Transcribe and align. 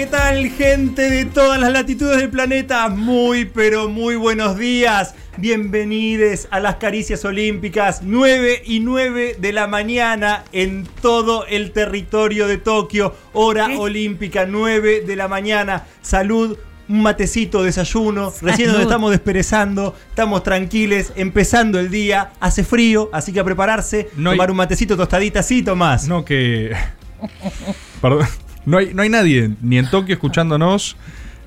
¿qué 0.00 0.06
tal 0.06 0.48
gente 0.48 1.10
de 1.10 1.26
todas 1.26 1.60
las 1.60 1.70
latitudes 1.70 2.16
del 2.16 2.30
planeta? 2.30 2.88
Muy, 2.88 3.44
pero 3.44 3.90
muy 3.90 4.16
buenos 4.16 4.56
días. 4.56 5.14
Bienvenidos 5.36 6.48
a 6.50 6.58
las 6.58 6.76
Caricias 6.76 7.22
Olímpicas, 7.26 8.00
9 8.02 8.62
y 8.64 8.80
9 8.80 9.36
de 9.38 9.52
la 9.52 9.66
mañana 9.66 10.44
en 10.52 10.88
todo 11.02 11.44
el 11.44 11.72
territorio 11.72 12.46
de 12.46 12.56
Tokio. 12.56 13.14
Hora 13.34 13.68
olímpica, 13.78 14.46
9 14.46 15.02
de 15.02 15.16
la 15.16 15.28
mañana. 15.28 15.84
Salud, 16.00 16.56
un 16.88 17.02
matecito, 17.02 17.62
desayuno. 17.62 18.32
Recién 18.40 18.72
nos 18.72 18.80
estamos 18.80 19.10
desperezando, 19.10 19.94
estamos 20.08 20.42
tranquiles, 20.42 21.12
empezando 21.16 21.78
el 21.78 21.90
día. 21.90 22.30
Hace 22.40 22.64
frío, 22.64 23.10
así 23.12 23.34
que 23.34 23.40
a 23.40 23.44
prepararse. 23.44 24.08
No 24.16 24.30
hay- 24.30 24.38
tomar 24.38 24.50
un 24.50 24.56
matecito 24.56 24.96
tostadita, 24.96 25.42
sí, 25.42 25.62
Tomás. 25.62 26.08
No, 26.08 26.24
que. 26.24 26.74
Perdón. 28.00 28.26
No 28.66 28.78
hay, 28.78 28.92
no 28.94 29.02
hay 29.02 29.08
nadie 29.08 29.50
ni 29.62 29.78
en 29.78 29.88
Tokio 29.90 30.14
escuchándonos, 30.14 30.96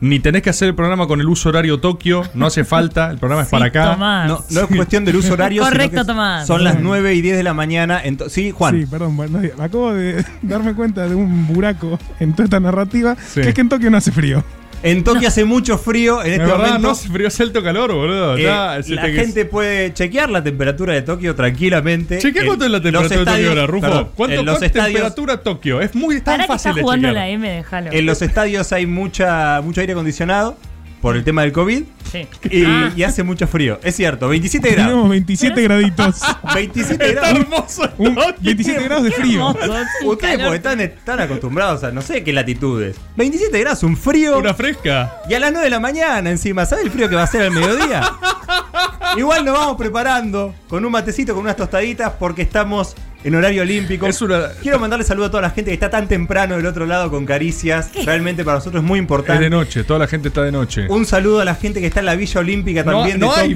ni 0.02 0.20
tenés 0.20 0.41
que 0.41 0.49
hacer 0.49 0.67
el 0.67 0.76
programa 0.76 1.08
con 1.08 1.22
el 1.22 1.30
uso 1.30 1.49
horario 1.49 1.80
Tokio. 1.80 2.23
No 2.34 2.48
hace 2.48 2.63
falta, 2.66 3.09
el 3.12 3.17
programa 3.20 3.44
es 3.44 3.49
para 3.49 3.66
acá. 3.67 3.94
Tomás. 3.94 4.27
No, 4.27 4.44
no 4.49 4.62
es 4.62 4.76
cuestión 4.76 5.05
del 5.05 5.16
uso 5.16 5.34
horario. 5.34 5.63
sino 5.63 5.72
Correcto, 5.72 6.02
que 6.02 6.05
Tomás. 6.08 6.45
Son 6.48 6.63
las 6.63 6.73
Bien. 6.73 6.84
9 6.86 7.16
y 7.16 7.22
10 7.22 7.38
de 7.38 7.44
la 7.44 7.53
mañana. 7.53 8.02
sí, 8.27 8.52
Juan. 8.52 8.80
Sí, 8.80 8.86
perdón, 8.86 9.16
buenos 9.16 9.41
días. 9.41 9.58
Me 9.58 9.63
acabo 9.63 9.94
de 9.94 10.26
darme 10.41 10.73
cuenta 10.73 11.08
de 11.08 11.16
un 11.16 11.48
buraco 11.48 11.98
en 12.20 12.34
toda 12.34 12.45
esta 12.45 12.59
narrativa, 12.59 13.16
Sí. 13.27 13.41
que 13.41 13.50
es 13.50 13.53
que 13.55 13.61
en 13.61 13.70
Tokio 13.70 13.89
no 13.89 13.98
hace 13.98 14.11
frío. 14.11 14.44
En 14.83 15.03
Tokio 15.03 15.27
hace 15.29 15.45
mucho 15.45 15.77
frío 15.77 16.21
en 16.21 16.27
Es 16.27 16.31
este 16.33 16.43
verdad, 16.45 16.57
momento. 16.57 16.79
no 16.79 16.89
hace 16.91 17.07
frío, 17.09 17.27
es 17.27 17.39
alto 17.39 17.63
calor, 17.63 17.93
boludo. 17.93 18.37
Eh, 18.37 18.43
la 18.43 18.81
te- 18.83 19.13
gente 19.13 19.45
puede 19.45 19.93
chequear 19.93 20.29
la 20.29 20.43
temperatura 20.43 20.93
de 20.93 21.01
Tokio 21.01 21.33
tranquilamente. 21.35 22.19
Chequea 22.19 22.45
cuánto 22.45 22.65
es 22.65 22.71
la 22.71 22.81
temperatura 22.81 23.09
de 23.09 23.15
Tokio 23.25 23.31
estadios- 23.33 23.49
ahora, 23.49 23.67
Rufo. 23.67 23.88
perdón, 23.88 24.09
¿Cuánto, 24.15 24.39
en 24.39 24.45
los 24.45 24.57
es 24.57 24.63
estadios, 24.63 24.88
temperatura 24.93 25.38
Tokio? 25.41 25.81
Es 25.81 25.95
muy 25.95 26.19
tan 26.21 26.41
que 26.41 26.47
fácil 26.47 26.69
está 26.71 26.75
de 26.77 26.81
jugando 26.83 27.07
chequear. 27.07 27.23
la 27.27 27.29
M, 27.29 27.49
déjalo. 27.49 27.91
en 27.91 28.05
los 28.05 28.21
estadios 28.21 28.71
hay 28.73 28.85
mucha, 28.85 29.61
mucho 29.63 29.80
aire 29.81 29.93
acondicionado 29.93 30.58
por 31.03 31.17
el 31.17 31.23
tema 31.25 31.41
del 31.41 31.51
COVID 31.51 31.83
Sí. 32.09 32.27
y, 32.49 32.63
Ah. 32.63 32.93
y 32.95 33.03
hace 33.03 33.23
mucho 33.23 33.45
frío. 33.45 33.77
Es 33.83 33.95
cierto, 33.97 34.29
27 34.29 34.69
grados. 34.71 34.87
Tenemos 34.91 35.09
27 35.09 35.61
graditos. 35.63 36.21
27 36.55 37.09
Está 37.09 37.21
grados. 37.21 37.39
hermoso. 37.39 37.89
Un 37.97 38.17
27 38.39 38.83
grados 38.83 39.03
de 39.03 39.11
frío. 39.11 39.49
hermoso, 39.49 39.83
Ustedes 40.05 40.39
porque 40.39 40.55
están, 40.55 40.79
están 40.79 41.19
acostumbrados 41.19 41.83
a 41.83 41.91
no 41.91 42.01
sé 42.01 42.23
qué 42.23 42.31
latitudes. 42.31 42.95
27 43.17 43.59
grados, 43.59 43.83
un 43.83 43.97
frío. 43.97 44.37
Una 44.37 44.53
fresca. 44.53 45.17
Y 45.29 45.33
a 45.33 45.39
las 45.39 45.51
9 45.51 45.65
de 45.65 45.71
la 45.71 45.79
mañana 45.81 46.29
encima, 46.29 46.65
¿sabes 46.65 46.85
el 46.85 46.91
frío 46.91 47.09
que 47.09 47.15
va 47.15 47.23
a 47.23 47.27
ser 47.27 47.41
al 47.41 47.51
mediodía? 47.51 48.01
Igual 49.17 49.43
nos 49.43 49.57
vamos 49.57 49.75
preparando 49.77 50.55
con 50.69 50.85
un 50.85 50.91
matecito, 50.91 51.33
con 51.33 51.43
unas 51.43 51.55
tostaditas, 51.57 52.13
porque 52.17 52.41
estamos 52.43 52.95
en 53.23 53.35
horario 53.35 53.61
olímpico. 53.61 54.07
Es 54.07 54.21
una- 54.21 54.49
Quiero 54.61 54.79
mandarle 54.79 55.05
saludo 55.05 55.27
a 55.27 55.31
toda 55.31 55.41
la 55.41 55.49
gente 55.49 55.71
que 55.71 55.75
está 55.75 55.89
tan 55.89 56.07
temprano 56.07 56.55
del 56.57 56.66
otro 56.66 56.85
lado 56.85 57.09
con 57.09 57.25
caricias. 57.25 57.89
Realmente 58.05 58.43
para 58.43 58.57
nosotros 58.57 58.83
es 58.83 58.88
muy 58.88 58.97
Es 58.97 59.02
de 59.02 59.03
importante. 59.03 59.49
noche, 59.49 59.83
toda 59.83 59.99
la 59.99 60.07
gente 60.07 60.27
está 60.27 60.43
de 60.43 60.52
noche. 60.52 60.88
Un 60.89 61.05
saludo 61.05 61.39
a 61.41 61.45
la 61.45 61.55
gente 61.55 61.80
que 61.81 61.88
está 61.88 61.99
en 62.02 62.05
la 62.07 62.15
Villa 62.15 62.39
Olímpica 62.41 62.83
No, 62.83 62.91
también 62.91 63.19
no 63.19 63.33
de 63.35 63.41
hay, 63.41 63.55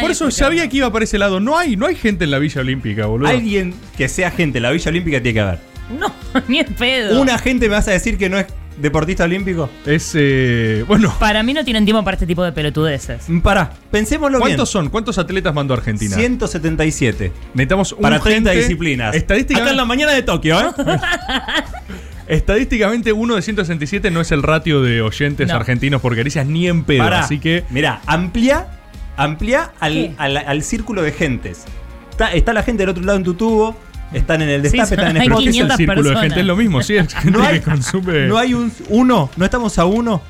por 0.00 0.10
eso 0.10 0.30
sabía 0.30 0.68
que 0.68 0.78
iba 0.78 0.90
para 0.92 1.04
ese 1.04 1.18
lado. 1.18 1.40
No 1.40 1.56
hay, 1.58 1.76
no 1.76 1.86
hay 1.86 1.94
gente 1.94 2.24
en 2.24 2.30
la 2.30 2.38
Villa 2.38 2.60
Olímpica, 2.60 3.06
boludo. 3.06 3.28
Alguien 3.28 3.74
que 3.96 4.08
sea 4.08 4.30
gente 4.30 4.58
en 4.58 4.62
la 4.62 4.70
Villa 4.70 4.90
Olímpica 4.90 5.20
tiene 5.22 5.34
que 5.34 5.40
haber. 5.40 5.58
No, 5.98 6.12
ni 6.48 6.60
en 6.60 6.66
pedo. 6.74 7.20
¿Una 7.20 7.38
gente 7.38 7.68
me 7.68 7.74
vas 7.74 7.88
a 7.88 7.90
decir 7.92 8.16
que 8.16 8.28
no 8.28 8.38
es 8.38 8.46
deportista 8.78 9.24
olímpico? 9.24 9.68
Es, 9.86 10.12
eh, 10.14 10.84
bueno, 10.88 11.14
Para 11.18 11.42
mí 11.42 11.52
no 11.54 11.64
tienen 11.64 11.84
tiempo 11.84 12.02
para 12.04 12.14
este 12.16 12.26
tipo 12.26 12.42
de 12.44 12.52
pelotudeces. 12.52 13.28
Mm, 13.28 13.40
Pará, 13.40 13.72
pensémoslo 13.90 14.38
bien. 14.38 14.48
¿cuántos 14.50 14.70
son? 14.70 14.88
¿Cuántos 14.88 15.18
atletas 15.18 15.54
mandó 15.54 15.74
Argentina? 15.74 16.16
177. 16.16 17.32
Necesitamos 17.54 17.92
un 17.92 18.00
Para 18.00 18.18
30 18.20 18.50
gente- 18.50 18.62
disciplinas. 18.62 19.08
Acá 19.08 19.16
en 19.16 19.22
Estadísticamente, 19.22 19.76
la 19.76 19.84
mañana 19.84 20.12
de 20.12 20.22
Tokio, 20.22 20.60
¿eh? 20.60 20.64
estadísticamente, 22.28 23.12
uno 23.12 23.34
de 23.36 23.42
167 23.42 24.10
no 24.10 24.20
es 24.20 24.32
el 24.32 24.42
ratio 24.42 24.80
de 24.82 25.02
oyentes 25.02 25.48
No. 25.48 25.54
argentinos 25.54 26.00
por 26.00 26.14
caricias 26.16 26.46
ni 26.46 26.68
en 26.68 26.84
pedo. 26.84 27.02
Pará, 27.04 27.20
Así 27.20 27.38
que 27.38 27.64
Mirá, 27.70 28.00
amplía, 28.06 28.68
amplía 29.16 29.72
al, 29.80 29.92
¿Qué? 29.92 30.14
al, 30.18 30.36
al 30.36 30.62
círculo 30.62 31.02
de 31.02 31.12
gentes. 31.12 31.64
Está, 32.10 32.32
está 32.32 32.52
la 32.52 32.62
gente 32.62 32.82
del 32.82 32.90
otro 32.90 33.02
lado 33.04 33.18
en 33.18 33.24
tu 33.24 33.34
tubo, 33.34 33.76
están 34.12 34.42
en 34.42 34.48
el 34.48 34.62
destape, 34.62 34.94
están 34.94 35.10
en 35.16 35.22
hay 35.22 35.28
¿Pero 35.28 35.38
qué 35.38 35.42
es 35.42 35.46
el 35.48 35.52
500 35.52 35.76
círculo 35.76 35.96
de 35.96 36.02
personas. 36.02 36.22
gente? 36.22 36.40
Es 36.40 36.46
lo 36.46 36.56
mismo, 36.56 36.82
sí, 36.82 36.96
es 36.96 37.14
gente 37.14 37.30
No 37.38 37.44
hay- 37.44 37.60
que 37.60 37.62
consume. 37.64 38.26
¿No 38.26 38.38
hay 38.38 38.54
un 38.54 38.72
uno? 38.88 39.30
¿No 39.36 39.44
estamos 39.44 39.78
a 39.78 39.84
uno? 39.84 40.22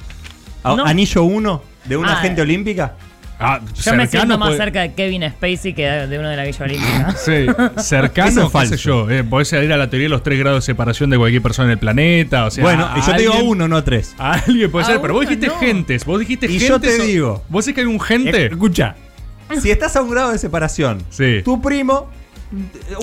¿A- 0.65 0.77
No. 0.77 0.85
¿Anillo 0.85 1.23
uno 1.25 1.63
de 1.85 1.97
una 1.97 2.13
Ah. 2.19 2.23
gente 2.23 2.41
olímpica? 2.43 2.95
Ah, 3.45 3.61
Yo 3.83 3.95
me 3.97 4.07
siento 4.07 4.39
más 4.39 4.51
puede- 4.51 4.59
cerca 4.59 4.83
de 4.83 4.93
Kevin 4.93 5.29
Spacey 5.29 5.75
que 5.75 5.85
de 5.85 6.17
uno 6.17 6.29
de 6.29 6.37
la 6.37 6.45
Villa 6.45 6.65
Olímpica. 6.65 7.17
Sí, 7.25 7.47
cercano, 7.83 8.29
es 8.43 8.47
qué 8.47 8.51
falso. 8.51 8.77
sé 8.77 8.81
yo. 8.85 9.11
Eh, 9.11 9.25
podés 9.25 9.53
ir 9.55 9.73
a 9.73 9.77
la 9.77 9.91
teoría 9.91 10.05
de 10.05 10.11
los 10.11 10.23
tres 10.23 10.39
grados 10.39 10.63
de 10.65 10.67
separación 10.73 11.11
de 11.11 11.19
cualquier 11.19 11.43
persona 11.43 11.67
en 11.67 11.73
el 11.73 11.79
planeta. 11.79 12.45
O 12.47 12.53
sea, 12.53 12.63
bueno, 12.63 12.89
y 12.97 13.01
yo 13.01 13.07
te 13.13 13.19
digo 13.19 13.33
a 13.33 13.37
alguien- 13.37 13.51
uno, 13.51 13.67
no 13.67 13.77
a 13.79 13.83
tres. 13.85 14.15
A 14.17 14.33
alguien 14.47 14.71
puede 14.71 14.85
A 14.85 14.89
ser, 14.89 15.01
pero 15.01 15.15
vos 15.15 15.23
dijiste 15.23 15.49
no. 15.49 15.55
gentes. 15.59 16.05
Vos 16.05 16.21
dijiste 16.21 16.47
Y 16.47 16.51
gentes. 16.51 16.69
yo 16.69 16.79
te 16.81 17.01
o- 17.01 17.05
digo. 17.05 17.45
¿Vos 17.49 17.65
decís 17.65 17.75
que 17.75 17.81
hay 17.81 17.87
un 17.89 17.99
gente? 18.01 18.47
Escucha, 18.47 18.95
si 19.61 19.73
estás 19.73 19.97
a 19.97 20.03
un 20.03 20.11
grado 20.11 20.31
de 20.31 20.39
separación, 20.39 21.03
Sí. 21.11 21.43
tu 21.45 21.61
primo, 21.61 22.09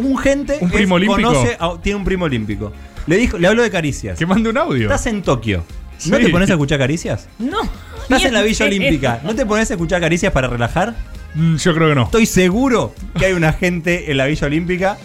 un 0.01 0.17
gente, 0.17 0.57
¿Un 0.61 0.69
primo 0.69 0.97
es- 0.97 1.03
olímpico? 1.03 1.29
conoce 1.33 1.57
a- 1.59 1.81
tiene 1.81 1.97
un 1.97 2.05
primo 2.05 2.25
olímpico. 2.25 2.71
Le 3.07 3.17
dijo, 3.17 3.37
le 3.37 3.47
habló 3.47 3.63
de 3.63 3.71
caricias. 3.71 4.17
Que 4.17 4.25
mande 4.25 4.49
un 4.49 4.57
audio. 4.57 4.83
Estás 4.83 5.07
en 5.07 5.21
Tokio. 5.23 5.63
¿No 6.05 6.17
Sí. 6.17 6.23
te 6.25 6.29
pones 6.29 6.49
a 6.49 6.53
escuchar 6.53 6.77
caricias? 6.79 7.27
No. 7.39 7.57
Estás 8.03 8.23
en 8.25 8.33
la 8.33 8.41
Villa. 8.43 8.65
Olímpica. 8.65 9.21
¿No 9.23 9.35
te 9.35 9.45
pones 9.45 9.69
a 9.71 9.73
escuchar 9.73 9.99
caricias 9.99 10.31
para 10.31 10.47
relajar? 10.47 10.95
Mm, 11.35 11.55
Yo 11.57 11.73
creo 11.75 11.89
que 11.89 11.95
no. 11.95 12.03
Estoy 12.03 12.25
seguro 12.25 12.93
que 13.17 13.25
hay 13.27 13.33
una 13.33 13.53
gente 13.53 14.11
en 14.11 14.17
la 14.17 14.25
Villa 14.25 14.47
Olímpica. 14.47 14.97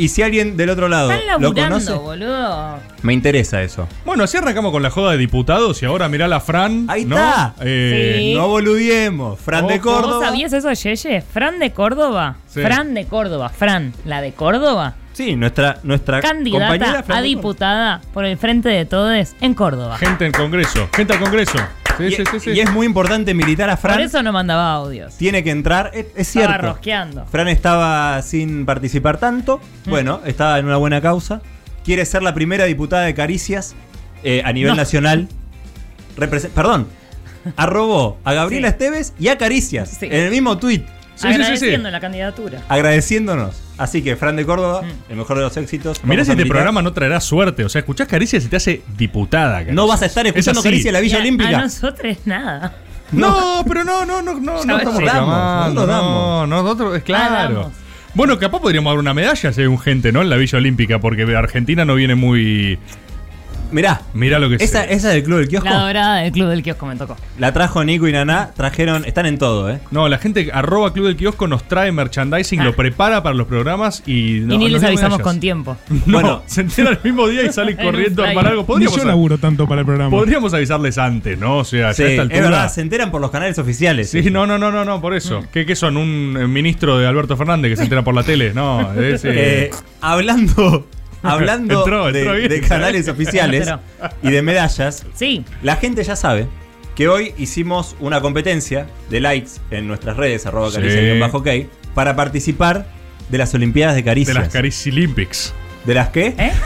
Y 0.00 0.08
si 0.08 0.22
alguien 0.22 0.56
del 0.56 0.70
otro 0.70 0.88
lado 0.88 1.10
Están 1.10 1.26
lo 1.42 1.48
laburando, 1.48 1.74
conoce, 1.74 1.92
boludo. 1.92 2.78
me 3.02 3.12
interesa 3.12 3.62
eso. 3.62 3.86
Bueno, 4.06 4.24
así 4.24 4.38
arrancamos 4.38 4.72
con 4.72 4.82
la 4.82 4.88
joda 4.90 5.12
de 5.12 5.18
diputados 5.18 5.82
y 5.82 5.86
ahora 5.86 6.08
mirá 6.08 6.26
la 6.26 6.40
Fran. 6.40 6.86
Ahí 6.88 7.04
¿no? 7.04 7.16
está. 7.16 7.54
Eh, 7.60 8.16
Sí. 8.18 8.34
No 8.34 8.48
boludiemos. 8.48 9.38
Fran 9.38 9.66
de 9.66 9.74
Ojo. 9.74 9.82
Córdoba. 9.90 10.16
¿Vos 10.16 10.24
sabías 10.24 10.52
eso, 10.54 10.72
Yeye? 10.72 11.20
¿Fran 11.20 11.58
de 11.58 11.72
Córdoba? 11.72 12.36
Sí. 12.48 12.62
Fran 12.62 12.94
de 12.94 13.04
Córdoba. 13.06 13.50
Fran, 13.50 13.92
la 14.06 14.22
de 14.22 14.32
Córdoba. 14.32 14.94
Sí, 15.12 15.36
nuestra, 15.36 15.78
nuestra 15.82 16.22
compañera 16.22 16.68
Candidata 16.68 17.02
Fran 17.02 17.18
a 17.18 17.20
de 17.20 17.28
diputada 17.28 18.00
por 18.14 18.24
el 18.24 18.38
Frente 18.38 18.70
de 18.70 18.86
Todes 18.86 19.36
en 19.42 19.52
Córdoba. 19.52 19.98
Gente 19.98 20.24
en 20.24 20.32
Congreso. 20.32 20.88
Gente 20.96 21.12
al 21.12 21.18
Congreso. 21.20 21.58
Sí, 22.00 22.06
Y, 22.14 22.16
sí, 22.16 22.24
sí, 22.32 22.40
sí. 22.40 22.50
y 22.50 22.60
es 22.60 22.70
muy 22.72 22.86
importante 22.86 23.34
militar 23.34 23.68
a 23.70 23.76
Por 23.76 23.90
Fran. 23.92 24.00
eso 24.00 24.22
no 24.22 24.32
mandaba 24.32 24.72
audios. 24.72 25.16
Tiene 25.16 25.42
que 25.44 25.50
entrar. 25.50 25.90
Es, 25.94 26.06
es 26.16 26.28
Estaba 26.28 26.46
cierto. 26.54 26.66
rosqueando. 26.68 27.26
Fran 27.26 27.48
estaba 27.48 28.20
sin 28.22 28.64
participar 28.66 29.18
tanto. 29.18 29.60
Mm. 29.86 29.90
Bueno, 29.90 30.20
estaba 30.24 30.58
en 30.58 30.66
una 30.66 30.76
buena 30.76 31.00
causa. 31.00 31.42
Quiere 31.84 32.04
ser 32.04 32.22
la 32.22 32.34
primera 32.34 32.64
diputada 32.64 33.02
de 33.04 33.14
Caricias 33.14 33.74
eh, 34.22 34.42
a 34.44 34.52
nivel 34.52 34.70
No. 34.72 34.76
nacional. 34.76 35.28
Represe- 36.16 36.50
Perdón. 36.50 36.86
Arrobó 37.56 38.18
a 38.24 38.32
Gabriela. 38.34 38.68
Esteves 38.68 39.14
y 39.18 39.28
a 39.28 39.38
Caricias 39.38 40.02
en 40.02 40.12
el 40.12 40.30
mismo 40.30 40.58
tweet. 40.58 40.84
Sí, 41.20 41.28
sí, 41.28 41.34
sí, 41.34 41.38
sí. 41.38 41.42
Agradeciendo 41.44 41.90
la 41.90 42.00
candidatura. 42.00 42.62
Agradeciéndonos. 42.68 43.60
Así 43.78 44.02
que 44.02 44.16
Fran 44.16 44.36
de 44.36 44.44
Córdoba, 44.46 44.82
Mm. 44.82 45.10
el 45.12 45.16
mejor 45.16 45.36
de 45.38 45.42
los 45.44 45.56
éxitos. 45.56 46.02
Mirá 46.04 46.24
si 46.24 46.30
este 46.32 46.46
programa 46.46 46.82
no 46.82 46.92
traerá 46.92 47.20
suerte. 47.20 47.64
O 47.64 47.68
sea, 47.68 47.80
escuchás 47.80 48.08
caricias 48.08 48.44
y 48.44 48.48
te 48.48 48.56
hace 48.56 48.82
diputada. 48.96 49.52
Caricias. 49.54 49.74
No 49.74 49.86
vas 49.86 50.02
a 50.02 50.06
estar 50.06 50.26
Es 50.26 50.30
escuchando 50.34 50.60
así. 50.60 50.68
Caricias 50.68 50.86
en 50.86 50.92
la 50.94 51.00
Villa 51.00 51.16
a- 51.16 51.20
Olímpica. 51.20 51.58
A 51.58 51.62
nosotros 51.62 52.16
nada. 52.24 52.74
No, 53.12 53.64
pero 53.66 53.84
no, 53.84 54.06
no, 54.06 54.22
no, 54.22 54.34
no, 54.34 54.64
no 54.64 54.78
estamos 54.78 54.96
reclamando. 55.02 55.80
No 55.80 55.86
lo 55.86 55.92
damos. 55.92 56.12
No, 56.12 56.46
no, 56.46 56.62
nosotros, 56.62 56.96
es 56.96 57.02
claro. 57.02 57.34
Ah, 57.36 57.42
damos. 57.42 57.72
Bueno, 58.14 58.38
capaz 58.38 58.60
podríamos 58.60 58.90
dar 58.92 58.98
una 58.98 59.14
medalla 59.14 59.52
si 59.52 59.60
hay 59.60 59.66
un 59.66 59.78
gente, 59.78 60.12
¿no? 60.12 60.22
En 60.22 60.30
la 60.30 60.36
Villa 60.36 60.58
Olímpica, 60.58 60.98
porque 61.00 61.22
Argentina 61.36 61.84
no 61.84 61.94
viene 61.94 62.14
muy. 62.14 62.78
Mirá, 63.72 64.02
Mirá 64.14 64.38
lo 64.38 64.48
que 64.48 64.56
esa, 64.56 64.82
sé. 64.84 64.92
esa 64.94 65.08
del 65.10 65.22
Club 65.22 65.38
del 65.38 65.48
Kiosco. 65.48 65.68
La 65.68 65.78
dorada 65.80 66.16
del 66.18 66.32
club 66.32 66.48
del 66.48 66.62
kiosco 66.62 66.86
me 66.86 66.96
tocó. 66.96 67.16
La 67.38 67.52
trajo 67.52 67.84
Nico 67.84 68.08
y 68.08 68.12
Naná. 68.12 68.50
Trajeron, 68.56 69.04
están 69.04 69.26
en 69.26 69.38
todo, 69.38 69.70
¿eh? 69.70 69.80
No, 69.90 70.08
la 70.08 70.18
gente 70.18 70.50
arroba 70.52 70.92
Club 70.92 71.06
del 71.06 71.16
Kiosco 71.16 71.46
nos 71.46 71.64
trae 71.68 71.92
merchandising, 71.92 72.60
Ah. 72.60 72.64
lo 72.64 72.74
prepara 72.76 73.22
para 73.22 73.34
los 73.34 73.46
programas 73.46 74.02
y 74.06 74.40
no, 74.44 74.54
y 74.54 74.58
ni 74.58 74.68
les 74.68 74.82
avisamos 74.82 75.18
medallas. 75.18 75.24
con 75.24 75.40
tiempo. 75.40 75.76
No, 76.06 76.20
Bueno. 76.20 76.42
se 76.46 76.62
enteran 76.62 76.94
el 76.94 77.00
mismo 77.04 77.28
día 77.28 77.44
y 77.44 77.52
salen 77.52 77.76
corriendo 77.76 78.22
a 78.22 78.26
flyer. 78.26 78.38
armar 78.38 78.46
algo. 78.52 78.62
Ni 78.62 78.66
Podríamos, 78.66 78.96
yo 78.98 79.04
laburo 79.04 79.38
tanto 79.38 79.66
para 79.68 79.80
el 79.80 79.86
programa. 79.86 80.10
podríamos 80.10 80.52
avisarles 80.54 80.98
antes, 80.98 81.38
¿no? 81.38 81.58
O 81.58 81.64
sea, 81.64 81.92
Sí, 81.94 82.02
ya 82.02 82.08
a 82.08 82.10
esta 82.10 82.12
es 82.14 82.18
altura. 82.20 82.40
verdad, 82.42 82.72
se 82.72 82.80
enteran 82.80 83.10
por 83.10 83.20
los 83.20 83.30
canales 83.30 83.58
oficiales. 83.58 84.10
Sí, 84.10 84.30
no, 84.30 84.46
no, 84.46 84.58
no, 84.58 84.70
no, 84.70 84.84
no, 84.84 85.00
por 85.00 85.12
Mm. 85.12 85.16
eso. 85.16 85.44
¿Qué, 85.52 85.64
qué 85.66 85.76
son? 85.76 85.96
¿Un 85.96 86.36
eh, 86.40 86.46
ministro 86.46 86.98
de 86.98 87.06
Alberto 87.06 87.36
Fernández 87.36 87.70
que 87.70 87.76
se 87.76 87.82
entera 87.84 88.02
por 88.02 88.14
la 88.14 88.22
tele? 88.22 88.52
No, 88.54 88.92
es. 89.00 89.24
eh, 89.24 89.30
Eh, 89.32 89.70
hablando 90.00 90.86
hablando 91.30 91.80
Entró, 91.80 92.08
entró 92.08 92.32
de, 92.34 92.48
de 92.48 92.60
canales 92.60 93.08
oficiales 93.08 93.68
y 94.22 94.30
de 94.30 94.42
medallas, 94.42 95.04
Sí. 95.14 95.44
la 95.62 95.76
gente 95.76 96.02
ya 96.04 96.16
sabe 96.16 96.46
que 96.94 97.08
hoy 97.08 97.32
hicimos 97.38 97.96
una 98.00 98.20
competencia 98.20 98.86
de 99.08 99.20
likes 99.20 99.50
en 99.70 99.86
nuestras 99.88 100.16
redes, 100.16 100.44
arroba 100.46 100.70
Sí. 100.70 100.76
caricia-ok, 100.76 101.48
para 101.94 102.16
participar 102.16 102.86
de 103.28 103.38
las 103.38 103.54
Olimpiadas 103.54 103.94
de 103.94 104.02
de 104.02 104.04
Caricias. 104.04 104.36
las 104.36 104.48
Caricilympics. 104.48 105.54
¿De 105.84 105.94
las 105.94 106.08
qué? 106.10 106.34
¿Eh? 106.38 106.52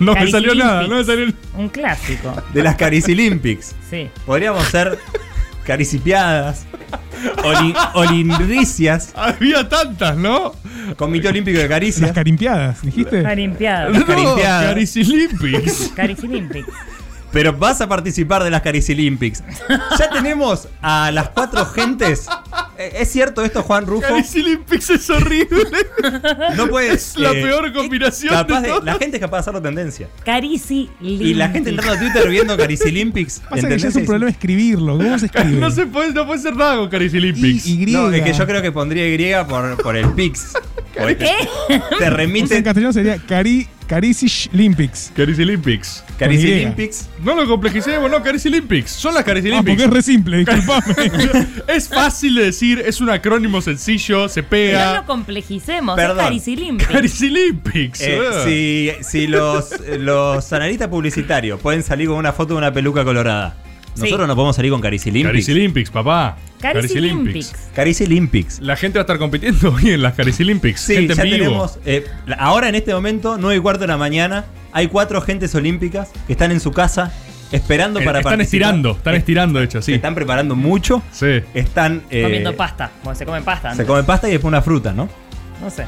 No 0.00 0.12
me 0.14 0.30
salió 0.30 0.54
nada, 0.54 0.82
no 0.86 0.96
me 0.96 1.04
salió. 1.04 1.32
Un 1.56 1.68
clásico. 1.70 2.34
De 2.52 2.62
las 2.62 2.74
Caricilympics. 2.76 3.74
Sí. 3.88 4.10
Podríamos 4.26 4.66
ser 4.66 4.98
caricipiadas, 5.68 6.66
oli- 7.44 7.74
olindricias, 7.94 9.12
Había 9.14 9.68
tantas, 9.68 10.16
¿no? 10.16 10.52
Comité 10.96 11.28
Olímpico 11.28 11.58
de 11.58 11.64
Las 11.64 11.70
Caricias. 11.70 12.12
carimpiadas, 12.12 12.82
dijiste. 12.82 13.22
Carimpiada. 13.22 14.04
Carimpiadas. 14.04 14.64
Caricilympics. 14.68 15.92
Caricilympics. 15.94 16.68
pero 17.32 17.52
vas 17.52 17.80
a 17.82 17.86
participar 17.88 18.42
de 18.42 18.50
las 18.50 18.62
Carici 18.62 18.94
Olympics. 18.94 19.44
Ya 19.98 20.08
tenemos 20.10 20.66
a 20.80 21.10
las 21.12 21.28
cuatro 21.28 21.66
gentes. 21.66 22.26
Eh, 22.78 22.92
¿Es 23.00 23.10
cierto 23.10 23.42
esto, 23.42 23.62
Juan 23.62 23.86
Rufo? 23.86 24.06
Carici 24.06 24.40
Olympics 24.40 24.90
es 24.90 25.10
horrible. 25.10 25.64
No 26.56 26.68
puedes. 26.68 27.08
Es 27.08 27.16
la 27.18 27.32
eh, 27.32 27.42
peor 27.42 27.72
combinación 27.72 28.32
capaz 28.32 28.60
de 28.60 28.68
de- 28.68 28.68
todas. 28.68 28.84
La 28.84 28.94
gente 28.94 29.16
es 29.16 29.20
capaz 29.20 29.36
de 29.38 29.40
hacerlo 29.40 29.62
tendencia. 29.62 30.08
Carici 30.24 30.88
Y 31.00 31.34
la 31.34 31.48
gente 31.48 31.70
entrando 31.70 31.94
a 31.94 31.98
Twitter 31.98 32.28
viendo 32.28 32.56
Carici 32.56 32.88
Olympics. 32.88 33.40
Pasa 33.50 33.68
que 33.68 33.78
ya 33.78 33.88
es 33.88 33.96
un 33.96 34.04
problema 34.06 34.30
escribirlo. 34.30 34.96
¿Cómo 34.96 35.18
se 35.18 35.26
escribe? 35.32 35.58
No 35.60 35.70
se 35.72 35.86
puede, 35.86 36.12
no 36.12 36.24
puede 36.26 36.40
ser 36.40 36.54
nada 36.56 36.76
con 36.76 36.88
Carici 36.88 37.16
Olympics. 37.18 37.66
Y, 37.66 37.82
y 37.82 37.86
No, 37.86 38.10
es 38.12 38.22
que 38.22 38.32
yo 38.32 38.46
creo 38.46 38.62
que 38.62 38.70
pondría 38.70 39.08
Y 39.08 39.46
por, 39.46 39.82
por 39.82 39.96
el 39.96 40.08
Pix. 40.12 40.52
¿Qué? 40.94 41.14
Te 41.16 41.76
O 41.76 41.98
sea, 41.98 42.08
en 42.08 42.14
remite 42.14 42.62
castellano 42.62 42.92
sería 42.92 43.18
Cari, 43.18 43.66
Caricish 43.88 44.50
Olympics. 44.52 45.10
Carici 45.16 45.42
Olympics. 45.42 46.04
Carici. 46.18 46.52
Olympics. 46.52 47.08
No 47.24 47.34
lo 47.34 47.46
complejicemos, 47.48 48.10
no, 48.10 48.22
Carici 48.22 48.48
Olympics. 48.48 48.90
Son 48.90 49.14
las 49.14 49.24
Carici 49.24 49.48
Ah, 49.50 49.62
porque 49.64 49.72
Olympics. 49.72 49.88
es 49.88 49.94
re 49.94 50.02
simple, 50.02 50.36
disculpame. 50.44 51.46
es 51.68 51.88
fácil 51.88 52.34
de 52.34 52.44
decir, 52.44 52.82
es 52.84 53.00
un 53.00 53.08
acrónimo 53.10 53.60
sencillo, 53.62 54.28
se 54.28 54.42
No 54.42 54.48
pega. 54.48 54.94
lo 55.00 55.06
complejicemos, 55.06 55.96
Perdón. 55.96 56.18
es 56.18 56.24
Carici 56.24 56.52
Olympics. 56.54 56.90
Carici 56.90 57.26
Olympics. 57.28 58.00
Eh, 58.02 58.20
ah. 58.30 58.42
si, 58.44 58.90
si 59.02 59.26
los, 59.26 59.70
los 59.98 60.52
analistas 60.52 60.88
publicitarios 60.88 61.58
pueden 61.60 61.82
salir 61.82 62.08
con 62.08 62.16
una 62.18 62.32
foto 62.32 62.54
de 62.54 62.58
una 62.58 62.72
peluca 62.72 63.04
colorada. 63.04 63.56
Nosotros 64.04 64.28
no 64.28 64.34
podemos 64.34 64.56
salir 64.56 64.70
con 64.72 64.80
Carici 64.80 65.10
Olympics. 65.10 65.32
Carici 65.32 65.52
Olympics, 65.52 65.90
papá. 65.90 66.36
Carici 66.60 66.98
Olympics. 66.98 67.52
Carici 67.74 68.04
Olympics. 68.04 68.60
La 68.60 68.76
gente 68.76 68.98
va 68.98 69.02
a 69.02 69.04
estar 69.04 69.18
compitiendo 69.18 69.72
hoy 69.74 69.90
en 69.90 70.02
las 70.02 70.14
Carici 70.14 70.42
Olympics. 70.42 70.80
Sí, 70.80 70.94
gente 70.94 71.14
ya 71.14 71.22
en 71.22 71.30
vivo. 71.30 71.44
tenemos. 71.44 71.78
eh, 71.84 72.04
la- 72.26 72.36
ahora 72.36 72.68
en 72.68 72.74
este 72.74 72.92
momento, 72.94 73.36
9 73.38 73.56
y 73.56 73.60
cuarto 73.60 73.80
de 73.82 73.86
la 73.88 73.96
mañana, 73.96 74.46
hay 74.72 74.88
cuatro 74.88 75.20
gentes 75.20 75.54
olímpicas 75.54 76.10
que 76.26 76.32
están 76.32 76.50
en 76.52 76.60
su 76.60 76.72
casa 76.72 77.12
esperando 77.52 78.00
Eh, 78.00 78.04
para 78.04 78.18
están 78.18 78.32
participar. 78.36 78.62
estirando, 78.68 78.90
están 78.92 79.14
estirando, 79.14 79.58
de 79.58 79.64
hecho, 79.64 79.80
Se 79.80 79.86
sí. 79.86 79.94
están 79.94 80.14
preparando 80.14 80.54
mucho. 80.56 81.02
Sí. 81.12 81.40
Están. 81.54 82.02
eh, 82.10 82.22
Comiendo 82.22 82.54
pasta. 82.56 82.90
Bueno, 83.02 83.18
se 83.18 83.24
comen 83.24 83.44
pasta. 83.44 83.68
Se 83.68 83.72
antes. 83.72 83.86
come 83.86 84.02
pasta 84.02 84.28
y 84.28 84.32
después 84.32 84.48
una 84.50 84.60
fruta, 84.62 84.92
¿no? 84.92 85.08
No 85.62 85.70
sé. 85.70 85.84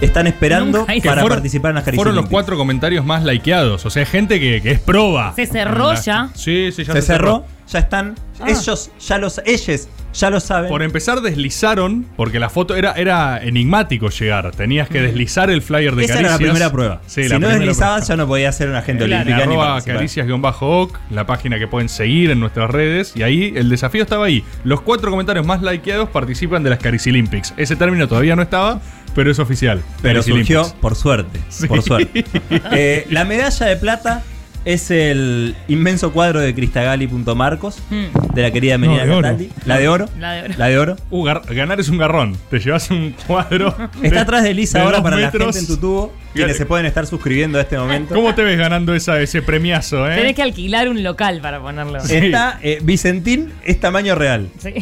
Están 0.00 0.26
esperando 0.28 0.78
Nunca 0.86 0.92
para 1.04 1.20
Fueron- 1.22 1.36
participar 1.38 1.70
en 1.70 1.74
las 1.76 1.84
Carici 1.84 1.96
Fueron 1.96 2.14
los 2.14 2.26
cuatro 2.28 2.56
comentarios 2.56 3.04
más 3.04 3.24
likeados. 3.24 3.84
O 3.84 3.90
sea, 3.90 4.06
gente 4.06 4.38
que, 4.38 4.60
que 4.62 4.70
es 4.72 4.80
proba. 4.80 5.34
¿Se 5.34 5.46
cerró 5.46 5.94
ya? 5.94 6.30
Sí, 6.34 6.70
sí, 6.74 6.84
ya 6.84 6.92
Se 6.92 7.02
cerró, 7.02 7.44
ya 7.70 7.80
están. 7.80 8.14
Ah. 8.40 8.44
Ellos 8.48 8.90
ya 9.00 9.18
los. 9.18 9.40
Ellos 9.44 9.88
ya 10.14 10.30
lo 10.30 10.40
saben. 10.40 10.68
Por 10.70 10.82
empezar, 10.82 11.20
deslizaron, 11.20 12.06
porque 12.16 12.38
la 12.40 12.48
foto 12.48 12.74
era, 12.76 12.92
era 12.92 13.38
enigmático 13.42 14.08
llegar. 14.08 14.50
Tenías 14.52 14.88
que 14.88 15.02
deslizar 15.02 15.50
el 15.50 15.62
flyer 15.62 15.94
de 15.94 16.04
Esa 16.04 16.14
Caricias. 16.14 16.20
era 16.20 16.30
la 16.30 16.38
primera 16.52 16.72
prueba. 16.72 17.00
Sí, 17.06 17.24
si 17.24 17.28
la 17.28 17.34
no 17.38 17.46
primera 17.48 17.58
deslizabas, 17.58 18.00
prueba. 18.06 18.08
ya 18.08 18.16
no 18.16 18.26
podías 18.28 18.56
ser 18.56 18.68
un 18.70 18.76
agente 18.76 19.04
Claro. 19.04 19.22
olímpica 19.22 19.46
ni 19.46 19.52
arroba 19.54 19.66
participar. 19.74 19.96
caricias-oc, 19.96 20.98
la 21.10 21.26
página 21.26 21.58
que 21.58 21.66
pueden 21.68 21.88
seguir 21.88 22.30
en 22.30 22.40
nuestras 22.40 22.70
redes. 22.70 23.12
Y 23.16 23.22
ahí 23.22 23.52
el 23.56 23.68
desafío 23.68 24.02
estaba 24.02 24.26
ahí. 24.26 24.44
Los 24.64 24.80
cuatro 24.80 25.10
comentarios 25.10 25.44
más 25.46 25.62
likeados 25.62 26.08
participan 26.08 26.62
de 26.62 26.70
las 26.70 26.78
Carici 26.78 27.10
Olympics. 27.10 27.52
Ese 27.56 27.76
término 27.76 28.08
todavía 28.08 28.34
no 28.34 28.42
estaba, 28.42 28.80
pero 29.18 29.32
es 29.32 29.40
oficial. 29.40 29.82
Pero 30.00 30.22
surgió 30.22 30.60
Olympics. 30.60 30.80
por 30.80 30.94
suerte. 30.94 31.40
Sí. 31.48 31.66
Por 31.66 31.82
suerte. 31.82 32.24
Eh, 32.70 33.04
la 33.10 33.24
medalla 33.24 33.66
de 33.66 33.76
plata 33.76 34.22
es 34.64 34.90
el 34.92 35.56
inmenso 35.66 36.12
cuadro 36.12 36.38
de 36.40 36.54
cristagali.marcos 36.54 37.78
Mm. 37.90 38.34
de 38.34 38.42
la 38.42 38.50
querida 38.52 38.78
No, 38.78 38.86
Menina. 38.86 39.06
Cataldi. 39.06 39.50
La 39.64 39.78
de 39.78 39.88
oro. 39.88 40.08
La 40.20 40.32
de 40.34 40.42
oro. 40.44 40.54
La 40.56 40.66
de 40.66 40.78
oro. 40.78 40.96
Uh, 41.10 41.24
ganar 41.50 41.80
es 41.80 41.88
un 41.88 41.98
garrón. 41.98 42.36
Te 42.48 42.60
llevas 42.60 42.90
un 42.92 43.14
cuadro. 43.26 43.74
Está 44.02 44.20
atrás 44.20 44.42
de 44.44 44.54
Lisa 44.54 44.78
de 44.78 44.84
ahora 44.84 45.02
para 45.02 45.16
metros. 45.16 45.46
la 45.46 45.52
gente 45.52 45.58
en 45.60 45.66
tu 45.66 45.76
tubo, 45.80 46.12
quienes 46.34 46.56
se 46.56 46.66
pueden 46.66 46.86
estar 46.86 47.06
suscribiendo 47.06 47.58
a 47.58 47.62
este 47.62 47.76
momento. 47.78 48.14
¿Cómo 48.14 48.34
te 48.34 48.42
ves 48.44 48.58
ganando 48.58 48.94
esa, 48.94 49.20
ese 49.20 49.42
premiazo, 49.42 50.08
eh? 50.10 50.16
Tenés 50.16 50.34
que 50.36 50.42
alquilar 50.42 50.88
un 50.88 51.02
local 51.02 51.40
para 51.40 51.60
ponerlo. 51.60 52.00
Sí. 52.00 52.16
Está 52.16 52.58
eh, 52.62 52.78
Vicentín, 52.82 53.52
es 53.64 53.80
tamaño 53.80 54.14
real. 54.16 54.48
Sí. 54.58 54.74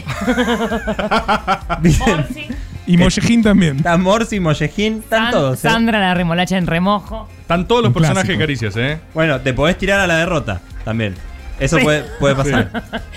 Vicen- 1.83 2.17
Morsi, 2.17 2.49
Y 2.87 2.97
Mollejín 2.97 3.43
también. 3.43 3.77
Está 3.79 3.97
Morsi, 3.97 4.39
Mollejín, 4.41 4.99
están 5.01 5.25
San- 5.25 5.33
todos. 5.33 5.59
¿eh? 5.65 5.69
Sandra 5.69 6.01
la 6.01 6.15
remolacha 6.15 6.57
en 6.57 6.67
remojo. 6.67 7.29
Están 7.41 7.67
todos 7.67 7.83
los 7.83 7.89
Un 7.89 7.95
personajes 7.95 8.29
de 8.29 8.37
clásico. 8.37 8.65
caricias, 8.69 8.77
eh. 8.77 9.01
Bueno, 9.15 9.41
te 9.41 9.53
podés 9.53 9.77
tirar 9.79 10.01
a 10.01 10.07
la 10.07 10.17
derrota 10.19 10.61
también. 10.85 11.15
Eso 11.59 11.79
Sí. 11.79 11.85
puede, 11.85 12.03
puede 12.21 12.35
pasar. 12.37 12.71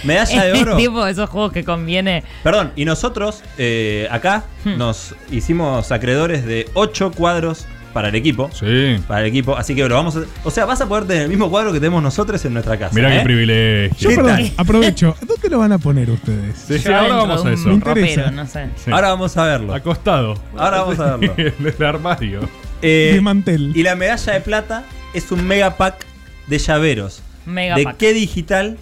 Medalla 0.06 0.46
de 0.46 0.52
Es 0.56 0.62
oro. 0.62 0.78
tipo 0.78 1.04
de 1.06 1.12
esos 1.12 1.30
juegos 1.30 1.52
que 1.52 1.64
conviene. 1.66 2.24
Perdón, 2.42 2.72
y 2.76 2.86
nosotros 2.86 3.44
eh, 3.58 4.08
acá 4.12 4.44
Hmm. 4.64 4.78
nos 4.78 5.14
hicimos 5.30 5.92
acreedores 5.92 6.46
de 6.46 6.70
8 6.74 7.12
cuadros 7.12 7.66
para 7.94 8.10
el 8.10 8.16
equipo. 8.16 8.50
Sí. 8.54 8.98
Para 9.08 9.22
el 9.22 9.28
equipo, 9.28 9.56
así 9.58 9.76
que 9.76 9.88
lo 9.88 9.96
vamos 9.96 10.16
a. 10.16 10.22
O 10.44 10.52
sea, 10.52 10.66
vas 10.66 10.80
a 10.82 10.88
poder 10.88 11.06
tener 11.06 11.24
el 11.24 11.30
mismo 11.30 11.50
cuadro 11.50 11.72
que 11.74 11.80
tenemos 11.80 12.02
nosotros 12.04 12.44
en 12.46 12.54
nuestra 12.54 12.78
casa. 12.78 12.94
Mirá 12.96 13.14
¿eh? 13.14 13.18
qué 13.20 13.24
privilegio. 13.24 13.98
Yo, 13.98 14.10
¿Qué 14.10 14.16
perdón, 14.16 14.52
aprovecho. 14.58 15.16
¿Dónde 15.26 15.50
lo 15.50 15.60
van 15.60 15.72
a 15.72 15.78
poner 15.80 16.10
ustedes? 16.12 16.58
Sí, 16.68 16.78
sí, 16.78 16.84
Yo 16.86 16.96
ahora 16.98 17.16
vamos 17.16 17.46
a 17.46 17.52
eso. 17.54 17.68
Me 17.68 17.74
interesa. 17.76 18.22
ropero, 18.22 18.32
no 18.36 18.48
sé. 18.48 18.70
Sí. 18.76 18.92
Ahora 18.92 19.10
vamos 19.10 19.36
a 19.38 19.44
verlo. 19.46 19.74
Acostado. 19.74 20.36
Ahora 20.58 20.82
vamos 20.82 21.00
a 21.00 21.18
verlo. 21.18 21.34
en 21.38 21.74
el 21.78 21.84
armario. 21.86 22.42
Eh, 22.82 23.12
De 23.16 23.22
mantel. 23.22 23.72
y 23.76 23.84
la 23.84 23.96
medalla 23.96 24.34
de 24.34 24.42
plata 24.42 24.84
es 25.14 25.32
un 25.32 25.46
mega 25.46 25.76
pack 25.78 26.06
de 26.48 26.58
llaveros. 26.60 27.22
Mega 27.46 27.76
¿De 27.76 27.84
pack. 27.84 27.98
qué 27.98 28.14
digital? 28.14 28.78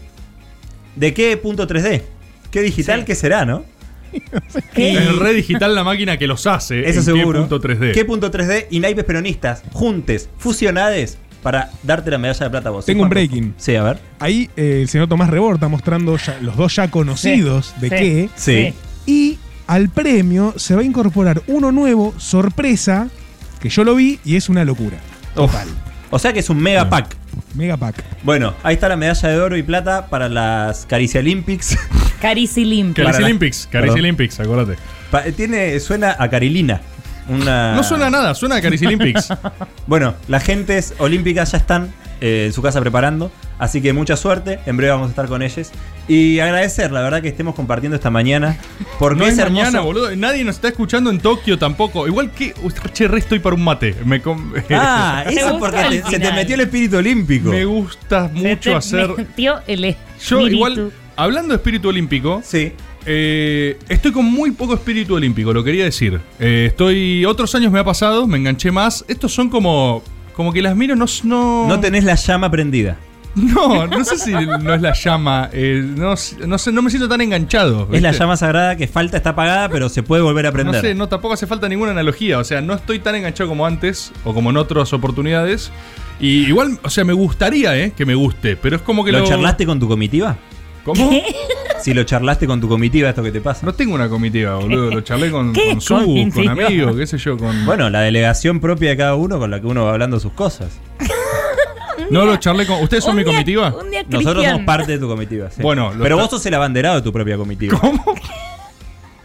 ¿De 0.95 1.13
qué 1.13 1.36
punto 1.38 1.68
3D? 1.68 2.01
¿Qué 2.51 2.62
digital 2.62 3.00
Sí. 3.01 3.06
qué 3.06 3.15
será, 3.15 3.45
no? 3.45 3.63
¿Qué? 4.74 4.94
Es 4.94 5.15
re 5.15 5.33
digital 5.33 5.75
la 5.75 5.83
máquina 5.83 6.18
que 6.18 6.27
los 6.27 6.45
hace. 6.48 6.88
Eso 6.89 7.00
en 7.00 7.06
seguro. 7.06 7.44
qué 7.44 7.48
punto 7.50 7.62
3D. 7.68 7.94
¿Qué 7.94 8.06
punto 8.06 8.31
3D? 8.31 8.68
Y 8.69 8.80
naipes 8.80 9.06
peronistas, 9.06 9.63
juntes, 9.71 10.30
fusionades 10.38 11.18
para 11.44 11.69
darte 11.83 12.12
la 12.12 12.18
medalla 12.18 12.45
de 12.45 12.50
plata 12.50 12.69
a 12.69 12.71
vos. 12.71 12.86
Tengo 12.86 13.00
¿Sí, 13.00 13.04
un 13.04 13.09
breaking. 13.09 13.54
Sí, 13.57 13.75
a 13.75 13.83
ver. 13.83 14.00
Ahí 14.19 14.50
eh, 14.57 14.80
el 14.81 14.89
señor 14.89 15.07
Tomás 15.07 15.30
Rebor 15.30 15.56
está 15.56 15.68
mostrando 15.68 16.18
ya- 16.18 16.38
los 16.42 16.56
dos 16.57 16.75
ya 16.75 16.89
conocidos 16.89 17.74
de 17.80 17.89
sí. 17.89 17.95
qué. 17.95 18.30
Sí. 18.36 18.74
Y 19.06 19.38
al 19.68 19.89
premio 19.89 20.53
se 20.57 20.75
va 20.75 20.81
a 20.81 20.83
incorporar 20.83 21.42
uno 21.48 21.71
nuevo, 21.71 22.13
sorpresa, 22.18 23.07
que 23.62 23.69
yo 23.69 23.83
lo 23.83 23.95
vi 23.95 24.19
y 24.25 24.36
es 24.36 24.50
una 24.50 24.65
locura. 24.65 24.98
Total. 25.36 25.68
O 26.10 26.19
sea 26.19 26.33
que 26.33 26.39
es 26.39 26.50
un 26.50 26.57
mega 26.62 26.89
pack. 26.89 27.15
Mega 27.53 27.77
pack. 27.77 28.03
Bueno, 28.24 28.53
ahí 28.63 28.74
está 28.75 28.88
la 28.89 28.95
medalla 28.95 29.30
de 29.30 29.39
oro 29.39 29.57
y 29.57 29.63
plata 29.63 30.07
para 30.07 30.27
las 30.30 30.86
Caricia 30.86 31.19
Olympics. 31.19 31.77
La- 33.19 33.25
Olympics. 33.25 33.67
Perdón. 33.71 33.99
Olympics, 33.99 34.39
acuérdate. 34.39 34.77
Pa- 35.11 35.23
Tiene, 35.23 35.79
suena 35.79 36.15
a 36.17 36.29
Carilina. 36.29 36.81
Una... 37.29 37.75
No 37.75 37.83
suena 37.83 38.07
a 38.07 38.09
nada, 38.09 38.33
suena 38.35 38.55
a 38.55 38.61
Caricia 38.61 38.87
Olympics. 38.87 39.27
Bueno, 39.87 40.15
las 40.27 40.43
gentes 40.43 40.93
olímpicas 40.97 41.51
ya 41.51 41.57
están 41.57 41.93
eh, 42.21 42.45
en 42.47 42.53
su 42.53 42.61
casa 42.61 42.79
preparando. 42.81 43.31
Así 43.59 43.81
que 43.81 43.91
mucha 43.93 44.15
suerte. 44.17 44.59
En 44.65 44.77
breve 44.77 44.91
vamos 44.91 45.07
a 45.07 45.09
estar 45.12 45.27
con 45.27 45.41
ellos. 45.41 45.71
Y 46.07 46.39
agradecer, 46.39 46.91
la 46.91 47.01
verdad, 47.01 47.21
que 47.21 47.27
estemos 47.29 47.55
compartiendo 47.55 47.95
esta 47.95 48.09
mañana. 48.09 48.57
Porque 49.00 49.19
No 49.19 49.25
es 49.25 49.33
es 49.33 49.39
hermoso. 49.39 49.62
mañana, 49.63 49.81
boludo. 49.81 50.15
Nadie 50.15 50.43
nos 50.43 50.55
está 50.55 50.67
escuchando 50.69 51.09
en 51.09 51.19
Tokio 51.19 51.57
tampoco. 51.57 52.05
Igual 52.07 52.31
que. 52.31 52.53
Uy, 52.63 52.74
Che, 52.93 53.07
re 53.07 53.19
estoy 53.19 53.39
para 53.39 53.55
un 53.55 53.63
mate. 53.63 53.95
Me, 54.05 54.21
com- 54.21 54.53
Ah, 54.71 55.24
¿Te 55.27 55.33
eso 55.36 55.47
es 55.47 55.51
gusta 55.53 55.59
porque 55.59 55.77
al 55.79 55.89
te- 55.89 55.95
se 56.03 56.09
te 56.12 56.17
final? 56.17 56.36
metió 56.36 56.55
el 56.55 56.62
espíritu 56.62 56.97
olímpico. 56.97 57.50
me 57.50 57.65
gusta 57.65 58.27
Se 58.27 58.33
mucho 58.33 58.69
te 58.71 58.75
hacer. 58.75 59.09
metió 59.17 59.59
el 59.67 59.81
Yo, 59.83 59.89
espíritu. 60.39 60.47
igual, 60.55 60.91
hablando 61.17 61.50
de 61.50 61.55
espíritu 61.57 61.89
olímpico, 61.89 62.41
Sí. 62.43 62.71
eh, 63.05 63.77
estoy 63.89 64.12
con 64.12 64.25
muy 64.25 64.51
poco 64.51 64.74
espíritu 64.75 65.15
olímpico, 65.15 65.51
lo 65.53 65.63
quería 65.63 65.83
decir. 65.83 66.19
Eh, 66.39 66.67
estoy. 66.69 67.25
Otros 67.25 67.53
años 67.55 67.71
me 67.71 67.79
ha 67.79 67.83
pasado, 67.83 68.27
me 68.27 68.38
enganché 68.38 68.71
más. 68.71 69.03
Estos 69.07 69.33
son 69.33 69.50
como. 69.50 70.01
Como 70.33 70.53
que 70.53 70.62
las 70.62 70.75
miro, 70.75 70.95
no. 70.95 71.05
No, 71.24 71.67
No 71.67 71.79
tenés 71.79 72.03
la 72.03 72.15
llama 72.15 72.50
prendida. 72.51 72.97
No, 73.36 73.86
no 73.86 74.03
sé 74.03 74.17
si 74.17 74.31
no 74.31 74.74
es 74.74 74.81
la 74.81 74.93
llama. 74.93 75.50
eh, 75.53 75.83
no, 75.95 76.15
no 76.47 76.57
sé, 76.57 76.71
no 76.71 76.81
me 76.81 76.89
siento 76.89 77.07
tan 77.07 77.21
enganchado. 77.21 77.88
Es 77.91 78.01
la 78.01 78.12
llama 78.12 78.36
sagrada 78.36 78.75
que 78.75 78.88
falta, 78.88 79.17
está 79.17 79.31
apagada, 79.31 79.69
pero 79.69 79.89
se 79.89 80.01
puede 80.01 80.24
volver 80.24 80.47
a 80.47 80.50
No 80.50 80.53
prender. 80.53 80.81
sé, 80.81 80.95
no, 80.95 81.07
tampoco 81.07 81.36
hace 81.36 81.45
falta 81.45 81.69
ninguna 81.69 81.91
analogía. 81.91 82.39
O 82.39 82.43
sea, 82.43 82.62
no 82.62 82.74
estoy 82.74 82.97
tan 82.97 83.13
enganchado 83.13 83.47
como 83.50 83.65
antes 83.67 84.12
o 84.24 84.33
como 84.33 84.50
en 84.50 84.57
otras 84.57 84.91
oportunidades. 84.93 85.71
Y 86.19 86.47
igual, 86.47 86.79
o 86.83 86.89
sea, 86.89 87.03
me 87.03 87.13
gustaría, 87.13 87.77
¿eh? 87.77 87.93
Que 87.95 88.07
me 88.07 88.15
guste, 88.15 88.55
pero 88.57 88.77
es 88.77 88.81
como 88.81 89.05
que 89.05 89.12
¿Lo, 89.12 89.19
lo. 89.19 89.27
charlaste 89.27 89.67
con 89.67 89.79
tu 89.79 89.88
comitiva? 89.88 90.36
¿Cómo? 90.88 91.12
Si 91.82 91.94
lo 91.94 92.03
charlaste 92.03 92.48
con 92.48 92.60
tu 92.60 92.67
comitiva, 92.67 93.10
esto 93.10 93.22
que 93.22 93.32
te 93.32 93.39
pasa. 93.41 93.65
No 93.65 93.74
tengo 93.74 93.94
una 93.94 94.10
comitiva, 94.10 94.56
boludo. 94.56 94.89
Lo 94.91 95.01
charlé 95.01 95.29
con, 95.29 95.53
¿Qué 95.53 95.70
con 95.72 95.82
Su, 95.82 95.94
con 96.34 96.50
amigos, 96.50 96.96
qué 96.96 97.06
sé 97.08 97.17
yo, 97.17 97.38
con. 97.38 97.65
Bueno, 97.65 97.89
la 97.89 98.01
delegación 98.01 98.60
propia 98.60 98.89
de 98.91 98.98
cada 98.98 99.15
uno 99.15 99.38
con 99.38 99.51
la 99.51 99.60
que 99.62 99.67
uno 99.67 99.86
va 99.86 99.91
hablando 99.91 100.20
sus 100.20 100.32
cosas. 100.34 100.79
no 102.10 102.25
lo 102.25 102.38
charlé 102.38 102.65
con. 102.65 102.82
¿Ustedes 102.82 103.03
son 103.03 103.15
mi 103.15 103.24
comitiva? 103.24 103.74
Un 103.79 103.91
día 103.91 104.03
Nosotros 104.10 104.44
somos 104.46 104.62
parte 104.63 104.94
de 104.94 104.98
tu 105.00 105.08
comitiva. 105.08 105.50
sí. 105.51 105.62
Bueno, 105.62 105.91
pero 106.01 106.15
está- 106.15 106.22
vos 106.24 106.29
sos 106.32 106.46
el 106.46 106.53
abanderado 106.53 106.96
de 106.96 107.01
tu 107.01 107.12
propia 107.13 107.38
comitiva. 107.38 107.79
¿Cómo? 107.79 108.03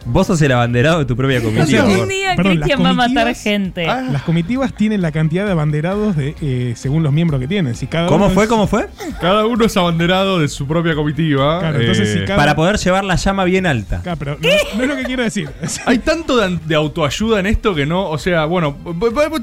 Vos 0.04 0.26
sos 0.26 0.40
el 0.42 0.52
abanderado 0.52 0.98
de 1.00 1.04
tu 1.04 1.16
propia 1.16 1.40
comitiva. 1.42 1.84
Un 1.84 2.08
día 2.08 2.34
Perdón, 2.36 2.56
Cristian 2.56 2.84
va 2.84 2.88
a 2.90 2.92
matar 2.92 3.26
comitivas- 3.28 3.42
gente. 3.42 3.86
Ah. 3.88 4.08
Las 4.10 4.22
comitivas 4.22 4.74
tienen 4.74 5.02
la 5.02 5.12
cantidad 5.12 5.44
de 5.46 5.52
abanderados 5.52 6.16
de, 6.16 6.34
eh, 6.40 6.74
según 6.76 7.02
los 7.02 7.12
miembros 7.12 7.40
que 7.40 7.48
tienen. 7.48 7.74
Si 7.74 7.86
cada 7.86 8.06
¿Cómo 8.08 8.26
uno 8.26 8.34
fue? 8.34 8.44
es- 8.44 8.48
¿Cómo 8.50 8.66
fue? 8.66 8.88
Cada 9.20 9.46
uno 9.46 9.64
es 9.64 9.76
abanderado 9.76 10.38
de 10.40 10.48
su 10.48 10.66
propia 10.66 10.94
comitiva. 10.94 11.60
Claro, 11.60 11.80
entonces 11.80 12.08
Eh, 12.08 12.12
si 12.20 12.24
cada- 12.24 12.36
Para 12.36 12.56
poder 12.56 12.76
llevar 12.78 13.04
la 13.04 13.16
llama 13.16 13.44
bien 13.44 13.66
alta. 13.66 14.00
Claro, 14.02 14.18
pero 14.18 14.38
no, 14.40 14.48
no 14.76 14.82
es 14.82 14.88
lo 14.88 14.96
que 14.96 15.04
quiero 15.04 15.22
decir. 15.22 15.48
Hay 15.86 15.98
tanto 15.98 16.36
de, 16.36 16.58
de 16.66 16.74
autoayuda 16.74 17.40
en 17.40 17.46
esto 17.46 17.74
que 17.74 17.86
no, 17.86 18.08
o 18.08 18.18
sea, 18.18 18.44
bueno, 18.46 18.76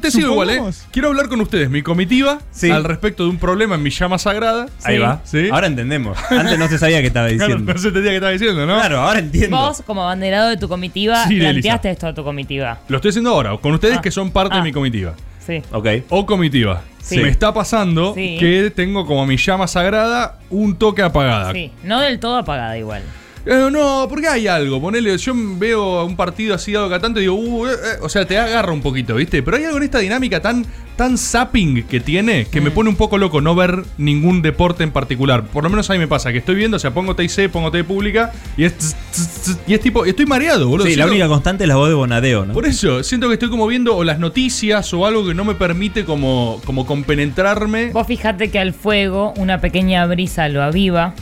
te 0.02 0.12
sigo 0.12 0.32
igual, 0.34 0.50
¿eh? 0.50 0.62
Quiero 0.92 1.10
hablar 1.10 1.30
con 1.30 1.42
ustedes, 1.42 1.70
mi 1.70 1.82
comitiva, 1.82 2.40
Sí. 2.52 2.70
al 2.70 2.84
respecto 2.84 3.24
de 3.24 3.30
un 3.30 3.38
problema 3.38 3.76
en 3.76 3.84
mi 3.84 3.90
llama 3.90 4.18
sagrada. 4.18 4.68
Ahí 4.84 4.98
va. 4.98 5.22
Sí. 5.24 5.50
Ahora 5.52 5.68
entendemos. 5.68 6.18
Antes 6.30 6.58
no 6.60 6.68
se 6.68 6.78
sabía 6.78 7.02
qué 7.02 7.08
estaba 7.08 7.28
Claro, 7.30 7.46
diciendo. 7.46 7.74
no 7.74 7.80
se 7.80 7.88
entendía 7.88 8.12
qué 8.12 8.16
estaba 8.18 8.32
diciendo, 8.32 8.66
¿no? 8.66 8.76
Claro, 8.76 9.00
ahora 9.02 9.20
entiendo. 9.20 9.58
Vos, 9.58 9.82
como 9.86 10.04
abanderado 10.04 10.50
de 10.50 10.58
tu 10.60 10.68
comitiva, 10.68 11.26
Sí, 11.28 11.40
planteaste 11.40 11.88
Elisa. 11.90 11.92
esto 11.92 12.08
a 12.08 12.14
tu 12.14 12.24
comitiva. 12.24 12.80
Lo 12.88 12.98
estoy 12.98 13.10
haciendo 13.10 13.30
ahora, 13.32 13.58
con 13.58 13.74
ustedes 13.74 13.98
Ah. 13.98 14.02
que 14.02 14.12
son 14.12 14.32
parte 14.32 14.56
de 14.56 14.62
Ah. 14.62 14.64
mi 14.64 14.72
comitiva. 14.72 15.14
Sí. 15.46 15.62
Ok. 15.72 15.88
O 16.10 16.26
comitiva. 16.26 16.82
Sí. 17.02 17.18
Me 17.18 17.30
está 17.30 17.52
pasando 17.54 18.14
Sí. 18.14 18.38
que 18.40 18.72
tengo 18.76 19.06
como 19.06 19.26
mi 19.26 19.38
llama 19.38 19.66
sagrada 19.68 20.38
un 20.52 20.76
toque 20.78 21.02
apagada. 21.02 21.52
Sí. 21.54 21.72
No 21.84 22.00
del 22.02 22.20
todo 22.20 22.38
apagada 22.38 22.78
igual. 22.78 23.02
Eh, 23.46 23.70
no, 23.72 24.06
porque 24.10 24.28
hay 24.28 24.48
algo. 24.48 24.82
Ponele, 24.82 25.18
yo 25.18 25.34
veo 25.36 26.06
un 26.06 26.16
partido 26.16 26.56
así 26.56 26.74
dado 26.74 26.88
cada 26.88 27.02
tanto 27.02 27.20
y 27.20 27.24
digo, 27.24 27.36
uh, 27.36 27.68
eh, 27.68 27.72
eh, 27.72 27.98
o 28.02 28.10
sea, 28.10 28.26
te 28.26 28.38
agarra 28.38 28.72
un 28.74 28.82
poquito, 28.82 29.16
¿viste? 29.16 29.42
Pero 29.42 29.58
hay 29.58 29.66
algo 29.66 29.78
en 29.78 29.84
esta 29.84 30.00
dinámica 30.00 30.42
tan, 30.42 30.66
tan 30.96 31.18
zapping 31.18 31.84
que 31.84 32.00
tiene 32.00 32.46
que 32.46 32.60
Mm. 32.60 32.64
me 32.66 32.72
pone 32.72 32.90
un 32.90 32.96
poco 32.96 33.18
loco 33.18 33.40
no 33.42 33.56
ver 33.56 33.84
ningún 33.98 34.42
deporte 34.42 34.84
en 34.84 34.92
particular. 34.92 35.46
Por 35.46 35.64
lo 35.64 35.70
menos 35.70 35.90
a 35.90 35.94
mí 35.94 36.00
me 36.00 36.08
pasa, 36.08 36.32
que 36.32 36.40
estoy 36.40 36.56
viendo, 36.56 36.78
o 36.78 36.80
sea, 36.80 36.92
pongo 36.92 37.16
TIC, 37.16 37.50
pongo 37.50 37.72
TV 37.72 37.84
pública 37.86 38.32
y 38.58 38.66
es, 38.66 38.78
tss, 38.78 38.96
tss, 39.12 39.42
tss, 39.42 39.58
y 39.68 39.74
es 39.74 39.80
tipo, 39.80 40.06
estoy 40.06 40.26
mareado, 40.26 40.68
boludo. 40.68 40.88
Sí, 40.88 40.96
la 40.96 41.08
única 41.08 41.28
constante 41.28 41.64
es 41.64 41.68
la 41.68 41.78
voz 41.78 41.90
de 41.90 41.96
Bonadeo, 41.96 42.46
¿no? 42.46 42.54
Por 42.54 42.66
eso, 42.66 43.04
siento 43.04 43.28
que 43.28 43.34
estoy 43.36 43.50
como 43.50 43.66
viendo 43.68 43.96
o 43.96 44.04
las 44.04 44.20
noticias 44.20 44.94
o 44.94 45.06
algo 45.06 45.26
que 45.26 45.34
no 45.34 45.46
me 45.46 45.56
permite 45.56 46.04
como, 46.06 46.62
como 46.66 46.86
compenetrarme. 46.86 47.92
Vos 47.92 48.08
fijate 48.08 48.52
que 48.52 48.60
al 48.60 48.74
fuego 48.74 49.34
una 49.38 49.62
pequeña 49.62 50.06
brisa 50.06 50.50
lo 50.50 50.62
aviva, 50.62 51.14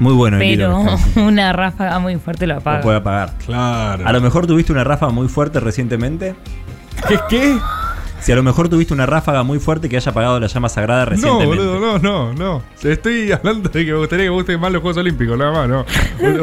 Muy 0.00 0.14
bueno 0.14 0.38
el 0.38 0.56
pero 0.56 0.84
una 1.16 1.52
ráfaga 1.52 1.98
muy 2.00 2.16
fuerte 2.16 2.46
lo 2.46 2.54
Lo 2.54 2.60
apaga. 2.60 2.80
puede 2.80 2.96
apagar. 2.96 3.32
Claro. 3.46 4.06
A 4.08 4.12
lo 4.12 4.20
mejor 4.20 4.46
tuviste 4.46 4.72
una 4.72 4.82
ráfaga 4.82 5.12
muy 5.12 5.28
fuerte 5.28 5.60
recientemente. 5.60 6.34
¿Qué? 7.06 7.18
¿Qué? 7.28 7.56
Si 8.20 8.32
a 8.32 8.36
lo 8.36 8.42
mejor 8.42 8.68
tuviste 8.68 8.92
una 8.94 9.06
ráfaga 9.06 9.42
muy 9.42 9.58
fuerte 9.58 9.88
que 9.88 9.96
haya 9.96 10.10
apagado 10.10 10.38
la 10.40 10.46
llama 10.46 10.68
sagrada 10.68 11.04
No, 11.04 11.10
recientemente. 11.10 11.46
boludo, 11.64 11.80
no, 11.80 11.98
no, 11.98 12.32
no. 12.34 12.62
Estoy 12.82 13.32
hablando 13.32 13.68
de 13.70 13.84
que 13.84 13.92
me 13.92 13.98
gustaría 13.98 14.26
que 14.26 14.30
gusten 14.30 14.60
más 14.60 14.72
los 14.72 14.82
Juegos 14.82 14.98
Olímpicos, 14.98 15.38
nada 15.38 15.52
más, 15.52 15.68
no. 15.68 15.84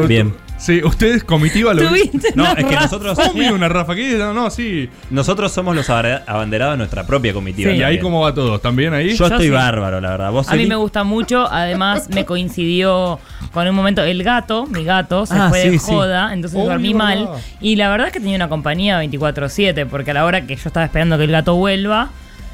Bien. 0.07 0.34
Sí, 0.57 0.81
ustedes 0.84 1.24
comitiva 1.24 1.72
lo 1.75 1.88
Tuviste 1.88 2.29
No, 2.34 2.46
es 2.48 2.55
que 2.55 2.62
ráfaga. 2.63 2.81
nosotros, 2.81 3.19
¿Cómo 3.19 3.34
viene 3.34 3.53
una? 3.53 3.86
¿Qué? 3.93 4.15
No, 4.17 4.34
no, 4.34 4.50
sí. 4.50 4.89
nosotros 5.12 5.51
somos 5.51 5.75
los 5.75 5.88
abandera- 5.88 6.24
abanderados 6.25 6.74
de 6.74 6.77
nuestra 6.79 7.05
propia 7.05 7.31
comitiva. 7.31 7.72
Sí. 7.72 7.77
¿Y 7.77 7.84
ahí 7.84 8.00
cómo 8.00 8.22
va 8.22 8.34
todo? 8.34 8.57
¿También 8.57 8.91
ahí? 8.96 9.12
Yo, 9.12 9.17
Yo 9.17 9.25
estoy 9.27 9.46
sí. 9.46 9.50
bárbaro, 9.51 10.01
la 10.01 10.10
verdad. 10.10 10.31
¿Vos, 10.31 10.50
A 10.50 10.55
mí 10.55 10.65
me 10.65 10.75
gusta 10.75 11.03
mucho, 11.03 11.48
además 11.48 12.10
me 12.10 12.25
coincidió 12.25 13.19
con 13.53 13.67
un 13.67 13.75
momento, 13.75 14.01
el 14.03 14.24
gato, 14.24 14.65
mi 14.65 14.84
gato, 14.84 15.27
se 15.27 15.36
Ah, 15.36 15.50
fue 15.50 15.62
sí, 15.62 15.69
de 15.69 15.79
sí. 15.79 15.91
joda, 15.91 16.34
entonces 16.34 16.60
dormí 16.63 16.96
mal. 16.96 17.29
Y 17.62 17.75
la 17.75 17.89
verdad 17.91 18.07
es 18.07 18.13
que 18.13 18.19
tenía 18.19 18.36
una 18.36 18.50
compañía 18.50 19.00
24-7, 19.03 19.86
porque 19.88 20.10
a 20.10 20.15
la 20.15 20.25
hora 20.25 20.41
que 20.48 20.55
yo 20.55 20.63
estaba 20.65 20.86
esperando 20.88 21.19
que 21.19 21.25
el 21.25 21.31
gato 21.31 21.53
vuelva, 21.53 21.66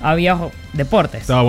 había 0.01 0.35
jo- 0.35 0.51
deportes. 0.73 1.21
Estaba. 1.21 1.41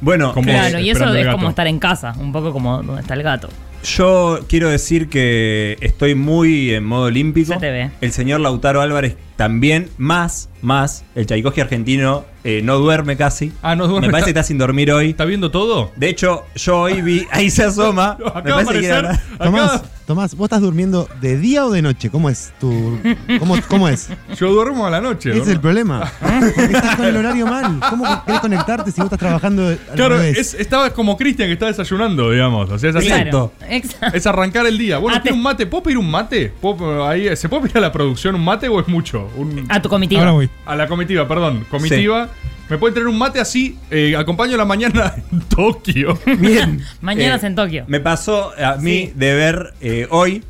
Bueno, 0.00 0.32
Como- 0.32 0.48
Claro, 0.48 0.78
y 0.78 0.90
eso 0.90 1.12
es 1.14 1.26
como 1.28 1.48
estar 1.50 1.66
en 1.66 1.78
casa, 1.78 2.14
un 2.18 2.32
poco 2.32 2.52
como 2.52 2.82
donde 2.82 3.00
está 3.02 3.14
el 3.14 3.22
gato. 3.24 3.48
yo 3.82 4.40
quiero 4.48 4.68
decir 4.68 5.08
que 5.08 5.76
estoy 5.80 6.14
muy 6.14 6.72
en 6.74 6.84
modo 6.84 7.04
olímpico. 7.06 7.52
Se 7.54 7.58
te 7.60 7.70
ve. 7.70 7.90
El 8.00 8.12
señor 8.12 8.40
Lautaro 8.40 8.80
Álvarez 8.80 9.16
también, 9.36 9.88
más, 9.98 10.50
más. 10.62 11.04
El 11.14 11.26
Tchaikovsky 11.26 11.60
argentino 11.60 12.24
eh, 12.44 12.60
no 12.62 12.78
duerme 12.78 13.16
casi. 13.16 13.52
Ah, 13.62 13.74
no 13.76 13.86
duerme, 13.88 14.06
Me 14.08 14.12
parece 14.12 14.26
que 14.26 14.30
está- 14.38 14.42
sin 14.44 14.58
dormir 14.58 14.90
hoy. 14.92 15.10
¿Está 15.10 15.24
viendo 15.24 15.50
todo? 15.50 15.90
De 15.96 16.08
hecho, 16.08 16.44
yo 16.56 16.80
hoy 16.82 17.02
vi, 17.02 17.26
ahí 17.30 17.50
se 17.50 17.64
asoma. 17.64 18.10
Acaba 18.24 18.42
me 18.42 18.50
de 18.50 18.52
parece 18.64 18.80
que 18.80 18.86
era 18.86 18.98
aparecer. 18.98 19.52
verdad. 19.52 19.82
Tomás, 20.08 20.34
¿vos 20.34 20.46
estás 20.46 20.62
durmiendo 20.62 21.06
de 21.20 21.36
día 21.36 21.66
o 21.66 21.70
de 21.70 21.82
noche? 21.82 22.08
¿Cómo 22.08 22.30
es 22.30 22.54
tu. 22.58 22.98
¿Cómo, 23.38 23.56
cómo 23.68 23.88
es? 23.90 24.08
yo 24.38 24.50
duermo 24.50 24.86
a 24.86 24.90
la 24.90 25.02
noche. 25.02 25.32
Ese 25.32 25.40
es 25.42 25.48
el 25.48 25.60
problema. 25.60 26.10
Porque 26.20 26.72
estás 26.72 26.96
con 26.96 27.04
el 27.04 27.16
horario 27.18 27.46
mal. 27.46 27.78
¿Cómo 27.90 28.24
querés 28.24 28.40
conectarte 28.40 28.90
si 28.90 29.02
vos 29.02 29.04
estás 29.08 29.18
trabajando 29.18 29.66
al 29.66 29.76
Claro, 29.96 30.18
es- 30.22 30.54
estaba 30.54 30.94
como 30.94 31.14
Cristian 31.18 31.48
que 31.48 31.52
está 31.52 31.66
desayunando, 31.66 32.30
digamos. 32.30 32.70
O 32.70 32.78
sea, 32.78 32.88
es 32.88 32.96
así. 32.96 33.06
Exacto. 33.08 33.52
Claro, 33.58 33.74
exacto. 33.74 34.16
Es 34.16 34.26
arrancar 34.26 34.66
el 34.66 34.78
día. 34.78 34.96
Bueno, 34.96 35.18
Ah, 35.18 35.20
¿quiere 35.20 35.34
te- 35.34 35.36
un 35.36 35.42
mate? 35.42 35.66
¿Puedo 35.66 35.82
pedir 35.82 35.98
un 35.98 36.10
mate? 36.10 36.54
¿Puedo- 36.58 37.06
ahí, 37.06 37.36
¿Se 37.36 37.50
puede 37.50 37.64
pedir 37.64 37.76
a 37.76 37.80
la 37.82 37.92
producción 37.92 38.34
un 38.34 38.42
mate 38.44 38.66
o 38.68 38.80
es 38.80 38.88
mucho? 38.88 39.28
Un- 39.36 39.66
A 39.68 39.82
tu 39.82 39.90
comitiva. 39.90 40.22
Ahora 40.22 40.32
voy. 40.32 40.48
a 40.64 40.74
la 40.74 40.88
comitiva, 40.88 41.28
perdón. 41.28 41.66
Comitiva. 41.70 42.30
¿Me 42.68 42.76
pueden 42.78 42.94
traer 42.94 43.08
un 43.08 43.16
mate 43.18 43.40
así? 43.40 43.78
Eh, 43.90 44.14
acompaño 44.16 44.56
la 44.56 44.64
mañana 44.64 45.14
en 45.32 45.40
Tokio. 45.40 46.18
Bien. 46.38 46.80
Mañanas 47.00 47.42
Eh, 47.42 47.46
en 47.46 47.54
Tokio. 47.54 47.84
Me 47.88 48.00
pasó 48.00 48.52
a 48.62 48.76
mí 48.76 49.06
Sí. 49.06 49.12
de 49.14 49.34
ver 49.34 49.74
eh, 49.80 50.06
hoy 50.10 50.42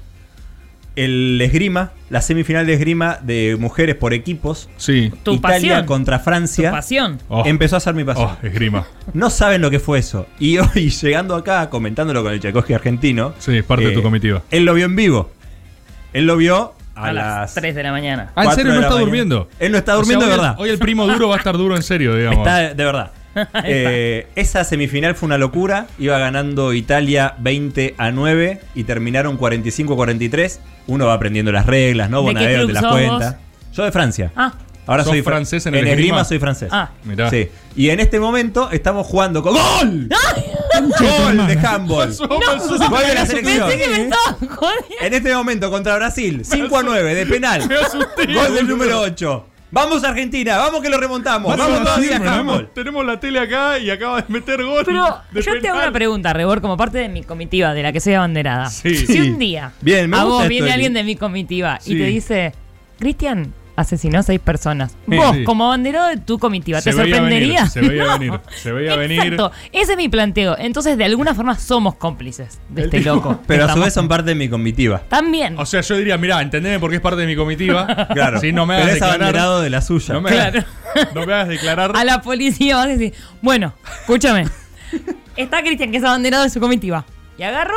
el 0.97 1.41
esgrima, 1.41 1.93
la 2.11 2.21
semifinal 2.21 2.67
de 2.67 2.73
esgrima 2.75 3.19
de 3.23 3.57
mujeres 3.61 3.95
por 3.95 4.13
equipos. 4.15 4.69
Sí. 4.79 5.13
Tu 5.23 5.35
Italia 5.35 5.75
pasión. 5.75 5.87
contra 5.87 6.19
Tu 6.19 6.25
Francia. 6.25 6.71
pasión. 6.73 7.19
Oh, 7.29 7.45
Empezó 7.47 7.77
a 7.77 7.81
ser 7.81 7.95
mi 7.95 8.03
pasión. 8.03 8.31
oh, 8.43 8.47
esgrima. 8.47 8.85
No 9.15 9.31
saben 9.31 9.61
lo 9.63 9.71
que 9.71 9.79
fue 9.79 10.01
eso. 10.01 10.27
Y 10.41 10.59
hoy, 10.59 10.91
llegando 11.03 11.37
acá, 11.37 11.71
comentándolo 11.71 12.25
con 12.25 12.33
el 12.33 12.41
Tchaikovsky 12.41 12.73
argentino. 12.75 13.33
Sí, 13.39 13.59
es 13.59 13.65
parte 13.65 13.85
de 13.87 13.93
tu 13.93 14.03
comitiva. 14.03 14.43
Él 14.51 14.65
lo 14.65 14.75
vio 14.75 14.87
en 14.87 14.97
vivo. 14.97 15.31
Él 16.13 16.27
lo 16.27 16.37
vio 16.37 16.73
a, 16.99 17.09
A 17.09 17.13
las 17.13 17.25
las 17.41 17.55
3 17.55 17.75
de 17.75 17.83
la 17.83 17.93
mañana. 17.93 18.33
Ah, 18.35 18.43
¿en 18.43 18.47
4 18.49 18.55
serio 18.55 18.73
no 18.73 18.79
está 18.81 18.89
mañana. 18.91 19.01
durmiendo? 19.05 19.49
Él 19.59 19.73
no 19.73 19.79
está 19.79 19.93
O 19.93 19.95
sea, 19.95 20.01
durmiendo 20.01 20.25
hoy 20.27 20.31
de 20.31 20.37
verdad. 20.37 20.55
Hoy 20.59 20.69
el 20.71 20.79
primo 20.79 21.07
duro 21.07 21.29
va 21.29 21.35
a 21.37 21.39
estar 21.39 21.57
duro 21.57 21.77
en 21.77 21.83
serio, 21.83 22.15
digamos. 22.17 22.39
Está 22.41 22.75
de, 22.75 22.85
verdad. 22.85 23.11
Eh, 23.65 24.27
esa 24.35 24.65
semifinal 24.65 25.15
fue 25.15 25.27
una 25.27 25.39
locura. 25.39 25.87
Iba 25.99 26.19
ganando 26.19 26.73
Italia 26.73 27.35
20 27.39 27.95
a 27.97 28.11
9 28.11 28.61
y 28.75 28.85
terminaron 28.85 29.37
45 29.37 29.93
a 29.93 29.97
43. 29.97 30.61
Uno 30.89 31.07
va 31.07 31.15
aprendiendo 31.15 31.53
las 31.53 31.65
reglas, 31.67 32.11
¿no? 32.11 32.23
¿De 32.23 32.29
qué 32.29 32.35
Bonadeo 32.35 32.67
te 32.67 32.73
las 32.73 32.85
cuenta. 32.87 33.39
Yo 33.73 33.85
de 33.85 33.93
Francia. 33.93 34.33
Ah, 34.35 34.55
Ahora 34.87 35.05
¿Sos 35.05 35.11
soy 35.13 35.21
fr- 35.21 35.25
francés 35.25 35.67
en 35.67 35.75
el 35.75 35.81
esgrima? 35.87 36.01
esgrima? 36.01 36.25
soy 36.25 36.39
francés. 36.39 36.71
Ah. 36.73 36.91
Mirá. 37.05 37.29
Sí. 37.31 37.49
Y 37.77 37.91
en 37.91 38.01
este 38.01 38.19
momento 38.19 38.71
estamos 38.73 39.07
jugando 39.07 39.43
con 39.43 39.53
¡Gol! 39.53 40.09
¡Gol 40.81 41.47
de 41.47 41.59
handball! 41.67 42.15
Gol 42.17 43.07
de 43.07 43.15
la 43.15 43.27
selección. 43.27 43.69
pensé 43.69 43.85
que 43.85 43.89
me 43.91 44.03
estaba 44.03 44.33
jodiendo. 44.57 44.87
En 45.01 45.15
este 45.15 45.35
momento 45.35 45.71
contra 45.71 45.97
Brasil, 45.97 46.43
5 46.45 46.79
a 46.79 46.83
9 46.83 47.15
de 47.15 47.27
penal. 47.27 47.69
Gol 48.35 48.55
del 48.55 48.69
número 48.69 49.01
8. 49.01 49.47
Vamos 49.71 50.03
Argentina, 50.03 50.57
vamos 50.57 50.81
que 50.81 50.89
lo 50.89 50.97
remontamos. 50.99 51.55
Vamos 51.55 51.85
Vamos 51.85 51.89
a 51.91 51.95
handball. 52.17 52.21
Tenemos, 52.23 52.75
tenemos 52.75 53.05
la 53.07 53.21
tele 53.21 53.39
acá 53.39 53.79
y 53.79 53.91
acaba 53.91 54.23
de 54.23 54.25
meter 54.29 54.65
gol. 54.65 54.83
Pero 54.87 55.05
de 55.31 55.43
yo 55.43 55.61
te 55.61 55.69
hago 55.69 55.79
una 55.79 55.93
pregunta, 55.93 56.33
Rebor, 56.33 56.63
como 56.63 56.79
parte 56.79 56.97
de 56.99 57.11
mi 57.11 57.23
comitiva, 57.23 57.75
de 57.75 57.83
la 57.83 57.93
que 57.93 58.01
soy 58.01 58.15
abanderada. 58.15 58.71
Sí. 58.71 58.97
Si 59.07 59.21
un 59.21 59.39
día 59.39 59.73
Bien, 59.83 60.09
me 60.09 60.17
a 60.17 60.21
gusta 60.23 60.33
vos 60.35 60.43
esto, 60.45 60.49
viene 60.49 60.67
Eli. 60.69 60.73
alguien 60.75 60.95
de 60.95 61.05
mi 61.05 61.17
comitiva 61.17 61.79
Sí. 61.83 61.93
y 61.95 61.99
te 61.99 62.05
dice, 62.05 62.53
Cristian 62.99 63.53
asesinó 63.81 64.19
a 64.19 64.23
seis 64.23 64.41
personas. 64.41 64.97
Sí, 65.09 65.17
Vos, 65.17 65.37
sí. 65.37 65.45
como 65.45 65.67
abanderado 65.67 66.09
de 66.09 66.17
tu 66.17 66.39
comitiva, 66.39 66.79
¿te 66.83 66.91
Se 66.91 66.97
sorprendería? 66.99 67.61
venir, 67.63 67.71
se 67.71 67.81
veía 67.81 68.05
venir, 68.19 68.41
se 68.57 68.73
veía 68.73 68.97
venir. 68.97 69.21
Exacto, 69.23 69.53
ese 69.73 69.93
es 69.93 69.97
mi 69.97 70.09
planteo. 70.09 70.57
Entonces, 70.59 70.99
de 70.99 71.05
alguna 71.05 71.35
forma, 71.35 71.57
somos 71.59 71.95
cómplices 71.95 72.59
de 72.69 72.85
este 72.85 73.01
loco. 73.01 73.41
Pero 73.47 73.65
a 73.67 73.73
su 73.73 73.81
vez 73.81 73.95
son 73.95 74.09
parte 74.09 74.31
de 74.31 74.35
mi 74.35 74.49
comitiva. 74.49 75.03
También. 75.09 75.59
O 75.59 75.65
sea, 75.65 75.81
yo 75.83 75.97
diría, 75.97 76.19
mirá, 76.19 76.43
entendeme 76.43 76.79
por 76.81 76.91
qué 76.91 76.97
es 76.97 77.03
parte 77.03 77.21
de 77.21 77.27
mi 77.27 77.37
comitiva. 77.37 77.87
Claro. 78.19 78.41
Sí, 78.41 78.53
no 78.53 78.67
me 78.67 78.75
hagas 78.75 78.93
declarar. 78.95 79.15
abanderado 79.17 79.61
de 79.63 79.71
la 79.71 79.81
suya. 79.81 80.15
No 80.15 80.21
me, 80.23 80.31
Claro. 80.31 80.61
hagas, 80.95 81.15
no 81.15 81.25
me 81.27 81.33
hagas 81.35 81.49
declarar. 81.49 81.93
a 81.95 82.05
la 82.05 82.21
policía 82.21 82.77
vas 82.77 82.87
a 82.87 82.89
decir, 82.89 83.13
bueno, 83.43 83.75
escúchame. 84.01 84.47
Está 85.37 85.63
Cristian, 85.63 85.91
que 85.93 85.99
es 85.99 86.05
abanderado 86.05 86.43
de 86.43 86.51
su 86.51 86.59
comitiva. 86.61 87.05
Y 87.39 87.43
agarró 87.45 87.77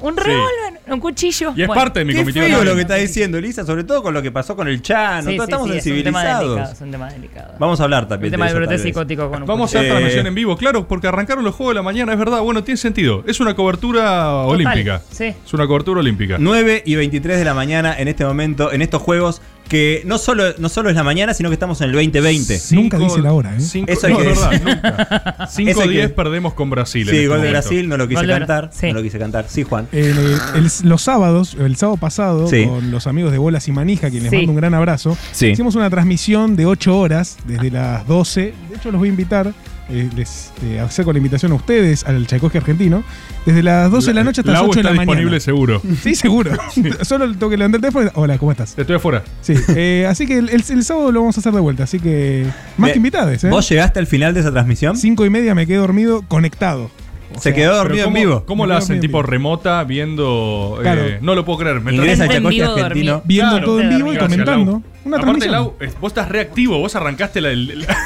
un 0.00 0.14
Sí. 0.14 0.20
revólver, 0.20 0.63
un 0.86 1.00
cuchillo. 1.00 1.52
Y 1.56 1.62
es 1.62 1.66
Bueno. 1.68 1.80
parte 1.82 2.00
de 2.00 2.04
mi 2.04 2.12
feo 2.12 2.24
también. 2.24 2.64
lo 2.64 2.74
que 2.74 2.80
está 2.82 2.94
diciendo 2.96 3.38
Elisa, 3.38 3.64
sobre 3.64 3.84
todo 3.84 4.02
con 4.02 4.12
lo 4.14 4.20
que 4.22 4.30
pasó 4.30 4.54
con 4.56 4.68
el 4.68 4.82
Chano. 4.82 5.30
Sí, 5.30 5.36
todos 5.36 5.46
sí, 5.48 5.52
estamos 5.52 5.70
sí, 5.70 5.76
es 5.78 5.86
un 5.86 6.02
tema 6.04 6.18
delicado, 6.20 6.40
sensibilizados. 6.42 6.72
es 6.72 6.80
un 6.82 6.90
tema 6.90 7.10
delicado. 7.10 7.54
Vamos 7.58 7.80
a 7.80 7.84
hablar 7.84 8.02
un 8.04 8.08
también 8.08 8.30
tema 8.32 8.46
de 8.48 8.54
brote 8.54 8.78
psicótico 8.78 9.30
con 9.30 9.42
un 9.42 9.48
Vamos 9.48 9.74
a 9.74 9.78
hacer 9.78 9.88
Eh, 9.88 9.90
transmisión 9.92 10.26
en 10.26 10.34
vivo, 10.34 10.56
claro, 10.56 10.86
porque 10.88 11.06
arrancaron 11.08 11.44
los 11.44 11.54
Juegos 11.54 11.72
de 11.72 11.76
la 11.76 11.82
Mañana, 11.82 12.12
es 12.12 12.18
verdad. 12.18 12.40
Bueno, 12.40 12.62
tiene 12.64 12.76
sentido. 12.78 13.24
Es 13.26 13.40
una 13.40 13.54
cobertura 13.54 14.32
olímpica. 14.36 15.02
sí. 15.10 15.32
Es 15.44 15.54
una 15.54 15.66
cobertura 15.66 16.00
olímpica. 16.00 16.36
9 16.38 16.82
y 16.84 16.94
23 16.96 17.38
de 17.38 17.44
la 17.44 17.54
mañana 17.54 17.94
en 17.98 18.08
este 18.08 18.24
momento, 18.24 18.72
en 18.72 18.82
estos 18.82 19.00
juegos, 19.02 19.40
que 19.68 20.02
no 20.04 20.18
solo, 20.18 20.44
no 20.58 20.68
solo 20.68 20.90
es 20.90 20.94
la 20.96 21.02
mañana, 21.02 21.32
sino 21.34 21.48
que 21.48 21.54
estamos 21.54 21.80
en 21.80 21.86
el 21.88 21.92
2020. 21.94 22.60
Nunca 22.72 22.98
dice 22.98 23.20
la 23.20 23.32
hora, 23.32 23.56
¿eh? 23.56 23.60
Cinco, 23.60 23.90
Eso 23.90 24.06
hay 24.06 24.12
no, 24.12 24.18
que 24.20 24.30
es 24.30 24.38
verdad, 24.40 24.50
decir. 24.50 24.66
nunca. 24.68 25.46
Eso 25.48 25.80
hay 25.82 25.88
5-10 25.88 26.00
que- 26.02 26.08
perdemos 26.10 26.54
con 26.54 26.70
Brasil. 26.70 27.02
en 27.08 27.14
Sí, 27.14 27.16
este 27.16 27.28
gol 27.28 27.36
de 27.40 27.46
momento. 27.48 27.68
Brasil, 27.68 27.88
no 27.88 27.96
lo 27.96 28.08
quise 28.08 28.22
de 28.22 28.28
cantar. 28.28 28.70
sí. 28.72 28.86
No 28.88 28.94
lo 28.94 29.02
quise 29.02 29.18
cantar. 29.18 29.46
Sí, 29.48 29.62
Juan. 29.62 29.88
El- 29.92 30.18
el- 30.54 30.70
los 30.84 31.02
sábados, 31.02 31.56
el 31.58 31.76
sábado 31.76 31.96
pasado, 31.96 32.46
Sí. 32.48 32.66
con 32.66 32.90
los 32.90 33.06
amigos 33.06 33.32
de 33.32 33.38
Bolas 33.38 33.66
y 33.68 33.72
Manija, 33.72 34.10
quienes 34.10 34.30
Sí. 34.30 34.36
mando 34.36 34.52
un 34.52 34.56
gran 34.56 34.74
abrazo, 34.74 35.16
Sí. 35.32 35.48
hicimos 35.48 35.74
una 35.74 35.88
transmisión 35.90 36.56
de 36.56 36.66
8 36.66 36.98
horas, 36.98 37.36
desde 37.46 37.70
las 37.70 38.06
12. 38.06 38.52
De 38.70 38.76
hecho, 38.76 38.90
los 38.92 38.98
voy 38.98 39.08
a 39.08 39.10
invitar 39.10 39.52
eh, 39.90 40.08
les 40.16 40.52
eh, 40.62 40.80
acerco 40.80 41.12
la 41.12 41.18
invitación 41.18 41.52
a 41.52 41.56
ustedes 41.56 42.04
al 42.04 42.26
Tchaikovsky 42.26 42.58
argentino, 42.58 43.04
desde 43.46 43.62
las 43.62 43.90
12 43.90 44.08
de 44.08 44.14
la 44.14 44.24
noche 44.24 44.40
hasta 44.40 44.52
las 44.52 44.60
Lau 44.62 44.70
8 44.70 44.78
de 44.78 44.82
la 44.84 44.90
mañana. 44.90 45.02
disponible 45.12 45.40
seguro. 45.40 45.82
Sí, 46.02 46.14
seguro. 46.14 46.52
Solo 47.02 47.30
tengo 47.32 47.50
que 47.50 47.56
levantar 47.56 47.78
el 47.78 47.82
teléfono. 47.82 48.06
y- 48.06 48.10
Hola, 48.14 48.38
¿cómo 48.38 48.52
estás? 48.52 48.78
Estoy 48.78 48.96
afuera. 48.96 49.22
Sí, 49.40 49.54
eh, 49.76 50.06
así 50.08 50.26
que 50.26 50.38
el, 50.38 50.48
el- 50.50 50.64
el 50.68 50.84
sábado 50.84 51.12
lo 51.12 51.20
vamos 51.20 51.36
a 51.36 51.40
hacer 51.40 51.52
de 51.52 51.60
vuelta, 51.60 51.84
así 51.84 52.00
que 52.00 52.46
más 52.76 52.88
Ve- 52.88 52.92
que 52.92 52.96
invitados, 52.98 53.44
¿eh? 53.44 53.48
¿Vos 53.50 53.68
llegaste 53.68 53.98
al 53.98 54.06
final 54.06 54.34
de 54.34 54.40
esa 54.40 54.50
transmisión? 54.52 54.96
Cinco 54.96 55.24
y 55.26 55.30
media 55.30 55.54
me 55.54 55.66
quedé 55.66 55.76
dormido 55.78 56.22
conectado. 56.28 56.90
O 57.32 57.36
Se 57.38 57.44
sea, 57.44 57.54
quedó 57.54 57.70
Pero 57.72 57.78
dormido 57.82 58.04
en 58.04 58.04
¿cómo, 58.12 58.16
vivo. 58.20 58.44
¿Cómo 58.46 58.64
hacen? 58.64 58.78
dormido 58.78 58.94
en 58.94 59.00
Tipo 59.00 59.18
vivo. 59.18 59.22
remota, 59.30 59.82
viendo. 59.84 60.78
Claro. 60.82 61.00
eh, 61.04 61.18
no 61.20 61.34
lo 61.34 61.44
puedo 61.44 61.58
creer. 61.58 61.80
Me 61.80 61.92
Ingresa 61.92 62.22
a 62.22 62.26
En 62.26 62.30
Tchaikovsky 62.32 62.60
vivo 62.60 62.72
argentino. 62.74 63.22
Viendo 63.24 63.50
Claro. 63.50 63.66
todo 63.66 63.80
en 63.80 63.88
vivo 63.88 64.12
y 64.12 64.14
Gracias, 64.16 64.30
comentando. 64.30 64.70
Lau. 64.72 64.82
Una 65.04 65.16
Aparte, 65.16 65.38
transmisión. 65.40 65.52
Lau, 65.52 65.74
es- 65.80 66.00
vos 66.00 66.10
estás 66.12 66.28
reactivo, 66.28 66.78
vos 66.78 66.94
arrancaste 66.94 67.40
la. 67.40 67.50
el- 67.50 67.70
el- 67.70 67.86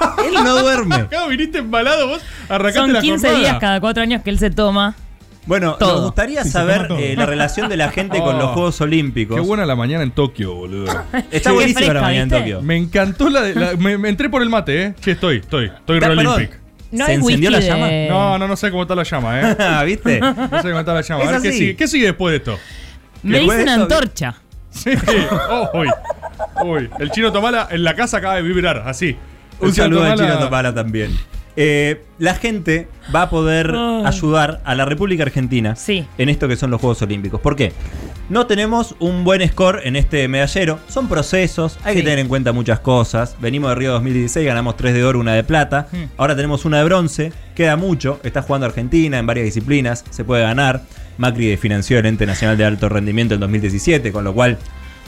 Él 0.26 0.34
no 0.34 0.56
duerme. 0.60 0.94
Acá 0.96 1.26
viniste 1.26 1.58
embalado, 1.58 2.08
vos 2.08 2.20
arrancaste 2.48 2.78
Son 2.80 2.92
la 2.92 3.00
15 3.00 3.26
jornada. 3.26 3.38
días 3.48 3.58
cada 3.60 3.80
cuatro 3.80 4.02
años 4.02 4.22
que 4.22 4.30
él 4.30 4.38
se 4.38 4.50
toma. 4.50 4.94
Bueno, 5.46 5.76
Todo. 5.76 5.92
nos 5.94 6.00
gustaría 6.04 6.44
Sí, 6.44 6.50
saber 6.50 6.88
eh, 6.98 7.14
la 7.16 7.24
relación 7.24 7.70
de 7.70 7.78
la 7.78 7.90
gente 7.90 8.18
con 8.18 8.36
Oh. 8.36 8.38
los 8.38 8.50
Juegos 8.50 8.80
Olímpicos. 8.82 9.34
Qué 9.34 9.40
buena 9.40 9.64
la 9.64 9.76
mañana 9.76 10.02
en 10.02 10.10
Tokio, 10.10 10.54
boludo. 10.54 10.92
Está 11.30 11.52
buenísima 11.52 11.78
fresca, 11.78 11.94
la 11.94 12.00
mañana 12.02 12.22
en. 12.36 12.42
Tokio. 12.42 12.60
Me 12.62 12.76
encantó 12.76 13.30
la, 13.30 13.40
de- 13.40 13.54
la- 13.54 13.72
me, 13.78 13.96
me 13.96 14.10
entré 14.10 14.28
por 14.28 14.42
el 14.42 14.50
mate, 14.50 14.82
eh. 14.82 14.94
Sí, 15.00 15.12
estoy, 15.12 15.38
estoy. 15.38 15.66
Estoy 15.66 16.00
Da- 16.00 16.08
re 16.08 16.16
perdón. 16.16 16.34
Olympic. 16.34 16.58
No 16.90 17.06
¿Se 17.06 17.14
encendió 17.14 17.50
la 17.50 17.60
llama? 17.60 17.86
de- 17.86 18.08
No, 18.10 18.38
no, 18.38 18.46
no 18.48 18.56
sé 18.56 18.70
cómo 18.70 18.82
está 18.82 18.94
la 18.94 19.04
llama, 19.04 19.40
eh. 19.40 19.56
Ah, 19.58 19.82
¿Viste? 19.84 20.20
No 20.20 20.34
sé 20.34 20.68
cómo 20.68 20.80
está 20.80 20.92
la 20.94 21.00
llama. 21.02 21.22
Es 21.22 21.28
A 21.28 21.32
ver, 21.32 21.42
¿qué 21.42 21.52
sigue? 21.52 21.76
¿Qué 21.76 21.88
sigue 21.88 22.06
después 22.06 22.32
de 22.32 22.36
esto? 22.38 22.58
Me 23.22 23.42
hice 23.42 23.62
una 23.62 23.74
antorcha. 23.74 24.34
Sí. 24.70 24.90
Oh, 25.50 25.70
uy. 25.74 25.88
Uy. 26.62 26.90
El 26.98 27.10
chino 27.10 27.32
Tomala 27.32 27.68
en 27.70 27.82
la 27.84 27.94
casa 27.94 28.18
acaba 28.18 28.34
de 28.36 28.42
vibrar, 28.42 28.84
así. 28.86 29.16
Un 29.60 29.74
saludo 29.74 30.04
al 30.04 30.14
Tomala- 30.16 30.32
chino 30.34 30.38
Topala 30.44 30.74
también. 30.74 31.16
Eh, 31.60 32.02
la 32.18 32.34
gente 32.34 32.86
va 33.12 33.22
a 33.22 33.30
poder 33.30 33.74
Ay. 33.74 34.02
ayudar 34.06 34.60
a 34.64 34.76
la 34.76 34.84
República 34.84 35.24
Argentina 35.24 35.74
Sí. 35.74 36.06
en 36.16 36.28
esto 36.28 36.46
que 36.46 36.54
son 36.56 36.70
los 36.70 36.80
Juegos 36.80 37.02
Olímpicos. 37.02 37.40
¿Por 37.40 37.56
qué? 37.56 37.72
No 38.28 38.46
tenemos 38.46 38.94
un 39.00 39.24
buen 39.24 39.46
score 39.48 39.80
en 39.84 39.96
este 39.96 40.28
medallero. 40.28 40.78
Son 40.86 41.08
procesos, 41.08 41.78
hay 41.82 41.96
que 41.96 42.02
tener 42.02 42.20
en 42.20 42.28
cuenta 42.28 42.52
muchas 42.52 42.78
cosas. 42.78 43.34
Venimos 43.40 43.70
de 43.70 43.74
Río 43.74 43.92
2016, 43.92 44.46
ganamos 44.46 44.76
3 44.76 44.94
de 44.94 45.02
oro, 45.02 45.18
una 45.18 45.34
de 45.34 45.42
plata. 45.42 45.88
Hmm. 45.90 46.04
Ahora 46.16 46.36
tenemos 46.36 46.64
una 46.64 46.78
de 46.78 46.84
bronce. 46.84 47.32
Queda 47.56 47.76
mucho. 47.76 48.20
Está 48.22 48.42
jugando 48.42 48.66
Argentina 48.66 49.18
en 49.18 49.26
varias 49.26 49.46
disciplinas. 49.46 50.04
Se 50.10 50.22
puede 50.24 50.42
ganar. 50.42 50.82
Macri 51.16 51.56
financió 51.56 51.98
el 51.98 52.06
Ente 52.06 52.26
Nacional 52.26 52.56
de 52.56 52.66
Alto 52.66 52.88
Rendimiento 52.88 53.34
en 53.34 53.40
2017, 53.40 54.12
con 54.12 54.22
lo 54.22 54.32
cual 54.32 54.58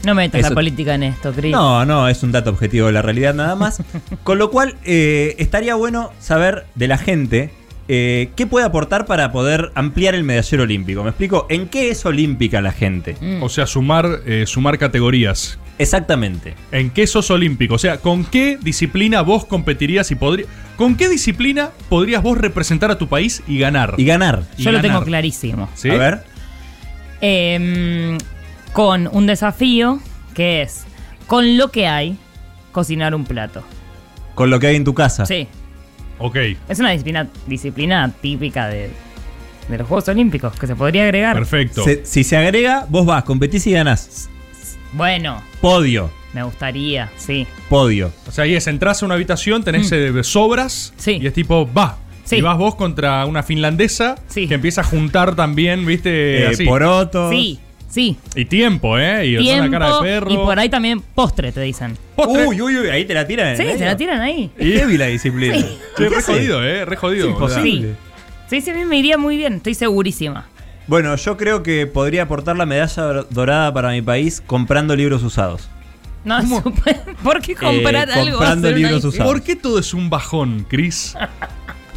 No 0.05 0.15
metas 0.15 0.41
Eso- 0.41 0.51
la 0.51 0.55
política 0.55 0.95
en 0.95 1.03
esto, 1.05 1.33
Chris. 1.33 1.53
no, 1.53 1.85
no, 1.85 2.09
es 2.09 2.23
un 2.23 2.33
dato 2.33 2.51
objetivo 2.51 2.87
de 2.87 2.93
la 2.93 3.03
realidad 3.03 3.35
nada 3.35 3.55
más. 3.55 3.83
Con 4.23 4.39
lo 4.39 4.51
cual, 4.51 4.77
eh, 4.85 5.35
estaría 5.39 5.75
bueno 5.75 6.11
saber 6.21 6.67
de 6.75 6.89
la 6.89 6.99
gente 6.99 7.51
eh, 7.89 8.31
qué 8.37 8.47
puede 8.47 8.65
aportar 8.65 9.05
para 9.05 9.33
poder 9.33 9.73
ampliar 9.75 10.15
el 10.15 10.23
medallero 10.23 10.63
olímpico. 10.63 11.03
¿Me 11.03 11.11
explico? 11.11 11.47
¿En 11.51 11.69
qué 11.69 11.91
es 11.91 12.07
olímpica 12.07 12.61
la 12.61 12.71
gente? 12.73 13.17
Mm. 13.21 13.43
O 13.43 13.49
sea, 13.49 13.67
sumar, 13.67 14.21
eh, 14.27 14.45
sumar 14.47 14.79
categorías. 14.79 15.59
Exactamente. 15.79 16.55
¿En 16.73 16.91
qué 16.91 17.07
sos 17.07 17.31
olímpico? 17.31 17.75
O 17.75 17.79
sea, 17.79 17.99
¿con 17.99 18.25
qué 18.25 18.59
disciplina 18.63 19.23
vos 19.23 19.45
competirías 19.45 20.11
y 20.11 20.15
podrías... 20.15 20.49
¿Con 20.77 20.97
qué 20.97 21.09
disciplina 21.09 21.71
podrías 21.89 22.23
vos 22.23 22.39
representar 22.39 22.91
a 22.91 22.97
tu 22.99 23.09
país 23.09 23.43
y 23.49 23.59
ganar? 23.59 23.95
Y 23.97 24.05
ganar. 24.05 24.45
y 24.57 24.63
Yo 24.63 24.73
lo 24.73 24.81
tengo 24.81 25.03
clarísimo. 25.03 25.69
¿Sí? 25.75 25.91
A 25.91 25.95
ver. 25.97 26.23
Em, 27.21 28.19
con 28.73 29.09
un 29.13 29.27
desafío 29.27 30.01
que 30.35 30.63
es, 30.63 30.85
con 31.27 31.57
lo 31.57 31.71
que 31.71 31.87
hay, 31.87 32.17
cocinar 32.73 33.15
un 33.15 33.25
plato. 33.25 33.63
Con 34.35 34.51
lo 34.51 34.59
que 34.61 34.69
hay 34.69 34.77
en 34.77 34.85
tu 34.85 34.95
casa. 34.95 35.27
Sí. 35.27 35.49
Ok. 36.19 36.37
Es 36.69 36.79
una 36.79 36.91
disciplina, 36.91 37.29
disciplina 37.47 38.13
típica 38.21 38.69
de, 38.69 38.91
de 39.69 39.79
los 39.79 39.87
Juegos 39.89 40.09
Olímpicos 40.09 40.55
que 40.59 40.67
se 40.67 40.77
podría 40.77 41.05
agregar. 41.05 41.35
Perfecto. 41.37 41.83
Se- 41.85 42.05
si 42.05 42.25
se 42.25 42.37
agrega, 42.37 42.87
vos 42.89 43.05
vas, 43.07 43.25
competís 43.25 43.67
y 43.67 43.73
ganás. 43.73 44.29
Bueno, 44.93 45.41
Podio. 45.61 46.11
me 46.33 46.43
gustaría, 46.43 47.11
sí. 47.17 47.47
Podio. 47.69 48.13
O 48.27 48.33
sea, 48.33 48.45
ahí 48.45 48.55
es, 48.55 48.67
entras 48.67 49.03
a 49.03 49.07
una 49.07 49.15
habitación, 49.15 49.63
tenés 49.65 49.91
eh, 49.93 50.13
sobras 50.25 50.93
Mm. 50.97 51.01
Sí. 51.01 51.19
y 51.23 51.27
es 51.27 51.33
tipo, 51.33 51.69
va. 51.73 51.99
Sí. 52.25 52.37
Y 52.37 52.41
vas 52.43 52.57
vos 52.59 52.75
contra 52.77 53.25
una 53.27 53.43
finlandesa 53.43 54.17
Sí. 54.29 54.47
que 54.47 54.55
empieza 54.55 54.83
a 54.83 54.85
juntar 54.85 55.35
también, 55.35 55.85
viste, 55.87 56.43
Eh, 56.45 56.47
así. 56.49 56.65
porotos. 56.65 57.31
Sí, 57.31 57.59
sí. 57.91 58.17
Y 58.35 58.45
tiempo, 58.47 58.99
¿eh? 58.99 59.27
Y 59.27 59.35
una 59.37 59.43
Tiempo 59.43 59.71
cara 59.73 59.97
de 59.97 60.03
perro. 60.03 60.31
y 60.33 60.37
por 60.37 60.59
ahí 60.59 60.69
también 60.71 61.01
postre, 61.01 61.53
te 61.53 61.61
dicen. 61.61 61.99
Postre. 62.17 62.47
Uy, 62.47 62.61
uy, 62.63 62.77
uy, 62.79 62.89
ahí 62.89 63.05
te 63.05 63.13
la 63.15 63.27
tiran. 63.27 63.57
Sí, 63.57 63.65
medio. 63.65 63.85
la 63.85 63.97
tiran 63.97 64.21
ahí. 64.23 64.51
Es 64.57 64.79
heavy 64.81 64.97
la 64.97 65.07
disciplina. 65.07 65.57
Sí. 65.57 65.63
Che, 65.63 66.05
¿Qué 66.05 66.09
re 66.09 66.17
hace? 66.17 66.33
jodido, 66.33 66.65
¿eh? 66.65 66.85
Re 66.87 66.97
jodido. 66.97 67.27
Es 67.27 67.33
imposible. 67.33 67.89
Sí. 67.89 67.97
Sí, 68.49 68.61
sí, 68.63 68.71
a 68.71 68.75
mí 68.75 68.85
me 68.85 68.99
iría 68.99 69.17
muy 69.19 69.37
bien, 69.37 69.55
estoy 69.55 69.75
segurísima. 69.75 70.47
Bueno, 70.87 71.15
yo 71.15 71.37
creo 71.37 71.63
que 71.63 71.87
podría 71.87 72.23
aportar 72.25 72.57
la 72.57 72.67
medalla 72.67 73.25
dorada 73.31 73.73
para 73.73 73.91
mi 73.91 74.03
país 74.03 74.43
comprando 74.45 74.97
libros 74.97 75.23
usados. 75.23 75.69
No, 76.25 76.39
¿por 77.23 77.41
qué 77.41 77.55
comprar 77.55 78.09
Eh, 78.09 78.13
algo? 78.13 78.39
comprando 78.39 78.69
una 78.69 78.77
libros 78.77 79.05
usados. 79.05 79.33
¿Por 79.33 79.43
qué 79.43 79.55
todo 79.57 79.79
es 79.79 79.95
un 79.95 80.11
bajón, 80.11 80.67
Chris? 80.69 81.15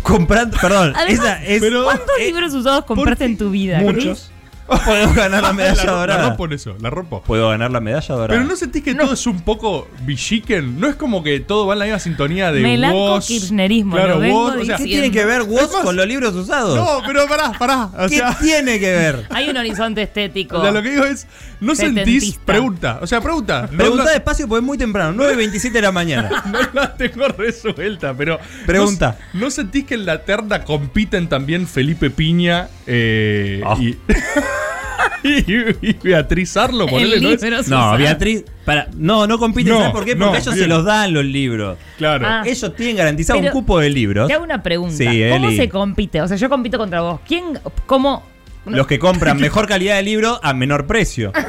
Comprando, 0.01 0.57
perdón, 0.61 0.93
Además, 0.95 1.25
esa 1.25 1.43
es. 1.45 1.61
pero- 1.61 1.85
¿Cuántos 1.85 2.07
eh, 2.19 2.25
libros 2.25 2.53
usados 2.53 2.85
compraste 2.85 3.25
en 3.25 3.37
tu 3.37 3.49
vida? 3.49 3.79
Muchos. 3.79 4.31
Puedo 4.85 5.13
ganar 5.13 5.43
la 5.43 5.53
medalla 5.53 5.83
la, 5.83 5.91
la 5.91 5.97
dorada. 5.99 6.27
rompo 6.29 6.45
en 6.45 6.53
eso, 6.53 6.75
la 6.81 6.89
rompo. 6.89 7.21
Puedo 7.23 7.49
ganar 7.49 7.71
la 7.71 7.79
medalla 7.79 8.15
dorada. 8.15 8.27
Pero 8.39 8.43
no 8.43 8.55
sentís 8.55 8.83
que 8.83 8.95
todo 8.95 9.13
es 9.13 9.27
un 9.27 9.41
poco 9.41 9.87
bichiquen. 10.03 10.79
No 10.79 10.87
es 10.87 10.95
como 10.95 11.21
que 11.23 11.39
todo 11.39 11.67
va 11.67 11.73
en 11.73 11.79
la 11.79 11.85
misma 11.85 11.99
sintonía 11.99 12.51
de 12.51 12.61
Melanco 12.61 13.15
Woz. 13.15 13.27
kirchnerismo, 13.27 13.95
Claro, 13.95 14.19
Woz, 14.19 14.55
o 14.57 14.65
sea, 14.65 14.77
¿Qué 14.77 14.85
tiene 14.85 15.11
que 15.11 15.25
ver 15.25 15.43
Woz 15.43 15.71
con 15.83 15.95
los 15.95 16.07
libros 16.07 16.33
usados? 16.33 16.75
No, 16.75 17.01
pero 17.05 17.27
pará, 17.27 17.51
pará. 17.57 17.89
O 17.97 18.07
¿Qué 18.07 18.17
sea, 18.17 18.37
tiene 18.39 18.79
que 18.79 18.91
ver? 18.91 19.27
Hay 19.31 19.49
un 19.49 19.57
horizonte 19.57 20.01
estético. 20.03 20.57
o 20.57 20.61
sea, 20.61 20.71
lo 20.71 20.81
que 20.81 20.91
digo 20.91 21.03
es, 21.05 21.27
no 21.59 21.75
sentís, 21.75 22.37
pregunta, 22.45 22.99
o 23.01 23.07
sea, 23.07 23.21
pregunta. 23.21 23.67
No 23.71 23.77
Pregunta 23.77 24.05
la- 24.05 24.11
despacio 24.11 24.47
porque 24.47 24.59
es 24.61 24.65
muy 24.65 24.77
temprano, 24.77 25.23
9.27 25.23 25.71
de 25.71 25.81
la 25.81 25.91
mañana. 25.91 26.43
No 26.51 26.59
la 26.73 26.95
tengo 26.95 27.27
resuelta, 27.27 28.13
pero. 28.13 28.39
Pregunta. 28.65 29.17
¿No, 29.33 29.41
no 29.41 29.51
sentís 29.51 29.85
que 29.85 29.95
en 29.95 30.05
la 30.05 30.23
terna 30.23 30.63
compiten 30.63 31.27
también 31.27 31.67
Felipe 31.67 32.09
Piña 32.09 32.69
eh, 32.87 33.61
Ah. 33.65 33.75
y, 33.79 33.97
y, 35.23 35.89
y 35.89 35.93
Beatriz 36.03 36.55
Arlo? 36.57 36.85
Ponele, 36.87 37.15
El 37.17 37.23
¿no? 37.23 37.29
Es- 37.31 37.67
No. 37.67 37.97
Beatriz, 37.97 38.43
para, 38.65 38.87
no, 38.95 39.25
no 39.27 39.37
compiten, 39.37 39.73
No, 39.73 39.79
¿sabes 39.79 39.91
por 39.93 40.05
qué? 40.05 40.15
no, 40.15 40.25
Porque 40.27 40.39
ellos 40.41 40.53
bien. 40.55 40.65
se 40.65 40.69
los 40.69 40.85
dan 40.85 41.13
los 41.13 41.25
libros. 41.25 41.77
Claro. 41.97 42.25
Ah. 42.27 42.43
Ellos 42.45 42.75
tienen 42.75 42.97
garantizado 42.97 43.39
un 43.39 43.47
cupo 43.49 43.79
de 43.79 43.89
libros. 43.89 44.27
Te 44.27 44.33
hago 44.33 44.43
una 44.43 44.61
pregunta. 44.63 44.95
Sí, 44.97 45.05
¿Cómo 45.31 45.47
Eli. 45.47 45.57
se 45.57 45.69
compite? 45.69 46.21
O 46.21 46.27
sea, 46.27 46.37
yo 46.37 46.49
compito 46.49 46.77
contra 46.77 47.01
vos. 47.01 47.19
¿Quién, 47.27 47.59
cómo? 47.85 48.23
Los 48.65 48.87
que 48.87 48.97
compran 48.99 49.37
mejor 49.41 49.67
calidad 49.67 49.97
de 49.97 50.03
libro 50.03 50.39
a 50.41 50.53
menor 50.53 50.87
precio. 50.87 51.31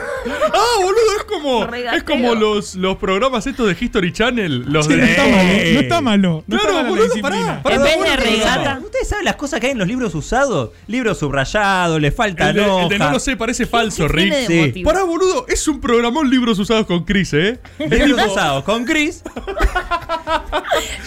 Ah, 0.56 0.76
boludo, 0.82 1.16
es 1.18 1.24
como, 1.24 1.66
Regateo. 1.66 1.98
es 1.98 2.04
como 2.04 2.34
los, 2.34 2.74
los 2.76 2.96
programas 2.96 3.46
estos 3.46 3.66
de 3.66 3.76
History 3.78 4.12
Channel. 4.12 4.64
Los 4.68 4.86
Sí, 4.86 4.94
de 4.94 4.98
no 4.98 5.04
está 5.06 5.22
malo, 5.26 5.44
no 5.74 5.80
está 5.80 6.00
malo. 6.00 6.44
No 6.46 6.56
Claro, 6.58 6.62
está 6.62 6.72
mala 6.72 6.82
la 6.82 6.88
boludo, 6.88 7.04
disciplina. 7.06 7.46
pará, 7.46 7.62
pará. 7.62 7.76
En 7.76 7.82
vez 7.82 7.96
bueno, 7.96 8.10
de 8.10 8.16
regata. 8.16 8.80
¿Ustedes 8.84 9.08
saben 9.08 9.24
las 9.24 9.36
cosas 9.36 9.60
que 9.60 9.66
hay 9.66 9.72
en 9.72 9.78
los 9.78 9.88
libros 9.88 10.14
usados? 10.14 10.70
Libros 10.86 11.18
subrayados, 11.18 12.00
le 12.00 12.10
falta 12.12 12.50
El 12.50 12.56
de, 12.56 12.62
el 12.82 12.88
de 12.88 12.98
no 12.98 13.10
lo 13.10 13.18
sé, 13.18 13.36
parece 13.36 13.66
falso, 13.66 14.06
¿Qué 14.06 14.12
Rick. 14.12 14.34
de 14.48 14.72
Sí. 14.74 14.82
Pará, 14.82 15.02
boludo, 15.04 15.46
es 15.48 15.66
un 15.68 15.80
programón 15.80 16.30
libros 16.30 16.58
usados 16.58 16.86
con 16.86 17.04
Chris, 17.04 17.32
¿eh? 17.34 17.58
Libros 17.78 18.26
usados 18.30 18.64
con 18.64 18.84
Chris. 18.84 19.22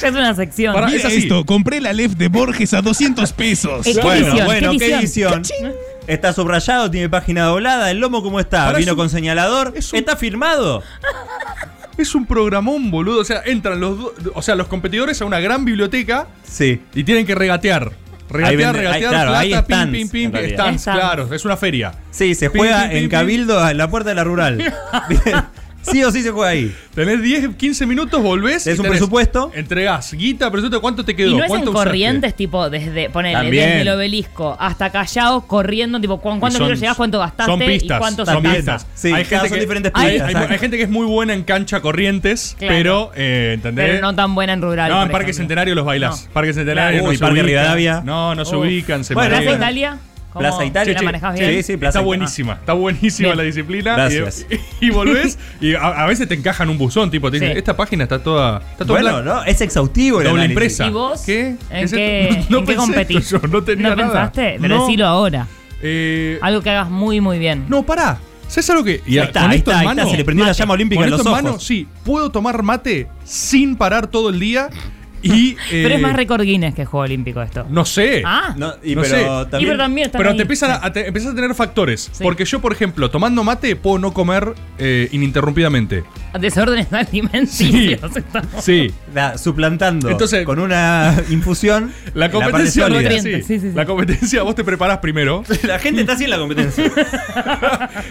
Ya 0.01 0.07
es 0.09 0.13
una 0.13 0.35
sección. 0.35 0.73
Pará, 0.73 0.87
Mira 0.87 0.99
es 0.99 1.05
así. 1.05 1.17
esto, 1.17 1.45
compré 1.45 1.81
la 1.81 1.91
Lef 1.93 2.13
de 2.13 2.27
Borges 2.27 2.73
a 2.73 2.81
200 2.81 3.33
pesos. 3.33 3.83
¿Qué 3.85 3.93
bueno, 4.01 4.27
edición? 4.27 4.45
bueno, 4.45 4.71
¿Qué 4.73 4.77
¿qué 4.77 4.93
edición? 4.95 5.33
edición? 5.33 5.73
Está 6.07 6.31
subrayado, 6.33 6.89
tiene 6.89 7.09
página 7.09 7.43
doblada. 7.43 7.91
¿El 7.91 7.99
lomo 7.99 8.23
cómo 8.23 8.39
está? 8.39 8.65
Pará, 8.65 8.77
¿Vino 8.79 8.91
es 8.91 8.93
un- 8.93 8.97
con 8.97 9.09
señalador? 9.09 9.73
es 9.75 9.91
un- 9.93 9.99
¿Está 9.99 10.15
firmado? 10.15 10.81
Es 11.97 12.15
un 12.15 12.25
programón, 12.25 12.89
boludo. 12.91 13.19
O 13.21 13.25
sea, 13.25 13.41
entran 13.45 13.79
los 13.79 13.97
do- 13.97 14.13
o 14.33 14.41
sea, 14.41 14.55
los 14.55 14.67
competidores 14.67 15.21
a 15.21 15.25
una 15.25 15.39
gran 15.39 15.65
biblioteca 15.65 16.27
Sí. 16.43 16.81
y 16.93 17.03
tienen 17.03 17.25
que 17.25 17.35
regatear. 17.35 17.91
Regatear, 18.29 18.49
Ahí 18.49 18.55
vende- 18.57 18.73
regatear, 18.79 18.93
ahí- 18.93 19.09
claro, 19.09 19.29
plata, 19.29 19.39
hay 19.39 19.49
pim, 19.49 19.63
stands, 19.63 19.91
pim, 19.93 20.09
pim, 20.09 20.25
en 20.25 20.31
realidad. 20.33 20.57
stands, 20.63 20.81
Stands. 20.81 20.99
claro, 20.99 21.33
es 21.33 21.45
una 21.45 21.57
feria. 21.57 21.93
Sí, 22.11 22.35
se 22.35 22.49
Pim, 22.49 22.59
juega 22.59 22.81
pim, 22.81 22.87
pim, 22.89 22.97
en 22.97 23.03
pim. 23.03 23.09
Cabildo, 23.11 23.69
en 23.69 23.77
la 23.77 23.89
puerta 23.89 24.09
de 24.09 24.15
la 24.15 24.23
rural. 24.25 24.57
sí 25.91 26.03
o 26.03 26.11
sí 26.11 26.21
se 26.21 26.31
juega 26.31 26.49
ahí. 26.51 26.75
Tenés 26.93 27.21
10, 27.21 27.55
15 27.55 27.85
minutos, 27.85 28.21
volvés. 28.21 28.65
Y 28.67 28.71
un 28.71 28.85
presupuesto. 28.85 29.51
Entregás 29.53 30.13
guita, 30.13 30.49
presupuesto, 30.51 30.81
¿cuánto 30.81 31.03
te 31.05 31.15
quedó? 31.15 31.31
Y 31.31 31.35
no 31.35 31.43
es 31.45 31.51
en 31.51 31.65
corrientes, 31.65 32.35
tipo, 32.35 32.69
desde, 32.69 33.09
ponele, 33.09 33.33
También. 33.35 33.65
desde 33.69 33.81
el 33.81 33.89
obelisco 33.89 34.55
hasta 34.59 34.89
Callao, 34.89 35.47
corriendo, 35.47 35.99
tipo, 35.99 36.17
¿cu- 36.19 36.39
¿cuántos 36.39 36.53
son- 36.59 36.73
llegás, 36.75 36.95
cuánto 36.97 37.19
gastaste 37.19 37.51
Son 37.51 37.59
pistas, 37.59 37.97
y 37.97 37.99
cuánto 37.99 38.25
son 38.25 38.43
pistas. 38.43 38.87
Sí, 38.95 39.11
cada- 39.29 39.47
son 39.49 39.59
diferentes 39.59 39.91
hay, 39.95 40.11
pistas, 40.19 40.35
hay- 40.35 40.47
hay 40.51 40.57
gente 40.59 40.77
que 40.77 40.83
es 40.83 40.89
muy 40.89 41.05
buena 41.05 41.33
en 41.33 41.43
cancha 41.43 41.81
corrientes, 41.81 42.55
Claro. 42.57 42.73
pero, 42.75 43.11
eh, 43.15 43.51
¿entendés? 43.55 43.85
Pero 43.89 44.01
no 44.01 44.15
tan 44.15 44.35
buena 44.35 44.53
en 44.53 44.61
rural. 44.61 44.89
No, 44.89 45.03
en 45.03 45.09
Parque 45.09 45.31
ejemplo. 45.31 45.43
Centenario 45.43 45.75
los 45.75 45.85
bailás. 45.85 46.25
No. 46.27 46.33
Parque 46.33 46.53
Centenario 46.53 46.91
Claro. 46.91 47.03
no 47.03 47.09
Uy, 47.09 47.15
se 47.17 47.21
Parque. 47.23 47.43
Rivadavia. 47.43 48.01
No, 48.03 48.35
no 48.35 48.45
se 48.45 48.55
ubican, 48.55 49.03
se 49.03 49.13
Bueno, 49.13 49.37
¿Plaza. 49.37 49.55
Italia? 49.55 49.97
¿Cómo 50.37 50.49
Plaza 50.49 50.65
Italia. 50.65 50.93
la 50.93 51.01
manejás 51.01 51.33
bien? 51.39 51.51
Sí, 51.51 51.63
sí, 51.63 51.77
Plaza 51.77 51.99
Está 51.99 52.05
buenísima, 52.05 52.53
está 52.53 52.73
buenísima 52.73 53.27
Bien. 53.29 53.37
la 53.37 53.43
disciplina. 53.43 53.93
Gracias. 53.95 54.45
Y, 54.49 54.57
y 54.87 54.89
volvés 54.89 55.37
y 55.61 55.75
a, 55.75 55.79
a 56.03 56.05
veces 56.07 56.27
te 56.27 56.35
encajan 56.35 56.69
un 56.69 56.77
buzón, 56.77 57.11
tipo, 57.11 57.29
te 57.29 57.37
dicen, 57.39 57.53
Sí. 57.53 57.57
esta 57.59 57.75
página 57.75 58.03
está 58.03 58.19
toda. 58.23 58.61
Está 58.71 58.83
Bueno, 58.85 59.21
no, 59.21 59.43
es 59.43 59.59
exhaustivo 59.61 60.19
el 60.21 60.27
Doble 60.27 60.43
análisis. 60.43 60.51
impresa. 60.79 60.87
¿Y 60.87 60.89
vos? 60.91 61.21
¿Qué? 61.25 61.47
¿En 61.47 61.57
¿Qué 61.69 61.83
es 61.83 61.93
esto? 62.37 62.45
No 62.49 62.59
en 62.59 62.65
qué 62.65 62.75
competís? 62.75 63.17
esto 63.17 63.41
yo, 63.41 63.47
no 63.47 63.63
tenía 63.63 63.89
nada. 63.95 64.03
pensaste? 64.31 64.57
Pero 64.61 64.75
No. 64.77 64.85
decilo 64.85 65.05
ahora. 65.07 65.47
Eh, 65.81 66.39
Algo 66.41 66.61
que 66.61 66.69
hagas 66.71 66.89
muy, 66.89 67.21
muy 67.21 67.37
bien. 67.39 67.65
no, 67.67 67.83
pará. 67.83 68.17
¿Sabes 68.47 68.69
algo 68.69 68.83
que.? 68.85 69.01
y 69.05 69.17
Ahí 69.17 69.25
está, 69.27 69.41
con 69.41 69.51
ahí 69.51 69.57
esto 69.57 69.71
está, 69.71 69.81
en 69.83 69.87
ahí 69.89 69.91
está, 69.91 70.01
mano- 70.03 70.09
se 70.11 70.17
le 70.17 70.23
prendió 70.23 70.45
la 70.45 70.53
llama 70.53 70.73
olímpica 70.73 70.99
con 70.99 71.03
en 71.05 71.11
los 71.11 71.19
esto 71.19 71.37
en 71.37 71.43
mano, 71.43 71.59
sí. 71.59 71.85
Puedo 72.05 72.29
tomar 72.31 72.63
mate 72.63 73.07
sin 73.25 73.75
parar 73.75 74.07
todo 74.07 74.29
el 74.29 74.39
día 74.39 74.69
y. 75.21 75.55
Pero 75.71 75.89
eh, 75.89 75.95
es 75.95 76.01
más 76.01 76.15
récord 76.15 76.41
Guinness 76.41 76.73
que 76.75 76.85
Juego 76.85 77.03
Olímpico 77.03 77.41
esto. 77.41 77.65
No 77.69 77.85
sé. 77.85 78.21
Ah, 78.25 78.53
No, 78.57 78.73
y 78.83 78.95
No 78.95 79.01
pero 79.01 79.15
sé. 79.15 79.23
también, 79.25 79.61
y 79.61 79.65
pero 79.65 79.77
también 79.77 80.05
están 80.07 80.19
Pero 80.19 80.29
ahí. 80.31 80.35
te 80.37 80.41
empiezan 80.43 80.71
a, 80.83 80.91
te- 80.93 81.07
empiezas 81.07 81.31
a 81.31 81.35
tener 81.35 81.53
factores. 81.55 82.09
Sí. 82.11 82.23
Porque 82.23 82.45
yo, 82.45 82.59
por 82.61 82.71
ejemplo, 82.71 83.09
tomando 83.11 83.43
mate, 83.43 83.75
puedo 83.75 83.99
no 83.99 84.13
comer 84.13 84.53
eh, 84.77 85.09
ininterrumpidamente. 85.11 86.03
Desórdenes 86.39 86.87
alimenticios. 86.93 87.99
Sí. 88.59 88.91
la- 89.13 89.37
suplantando 89.37 90.09
Entonces- 90.09 90.45
con 90.45 90.59
una 90.59 91.15
infusión 91.29 91.91
La 92.13 92.29
competencia 92.31 92.87
sí, 93.21 93.41
sí, 93.43 93.59
sí. 93.59 93.71
La 93.73 93.85
competencia, 93.85 94.43
vos 94.43 94.55
te 94.55 94.63
preparás 94.63 94.99
primero. 94.99 95.43
La 95.63 95.79
gente 95.79 96.01
está 96.01 96.13
así 96.13 96.25
en 96.25 96.29
la 96.29 96.37
competencia. 96.37 96.91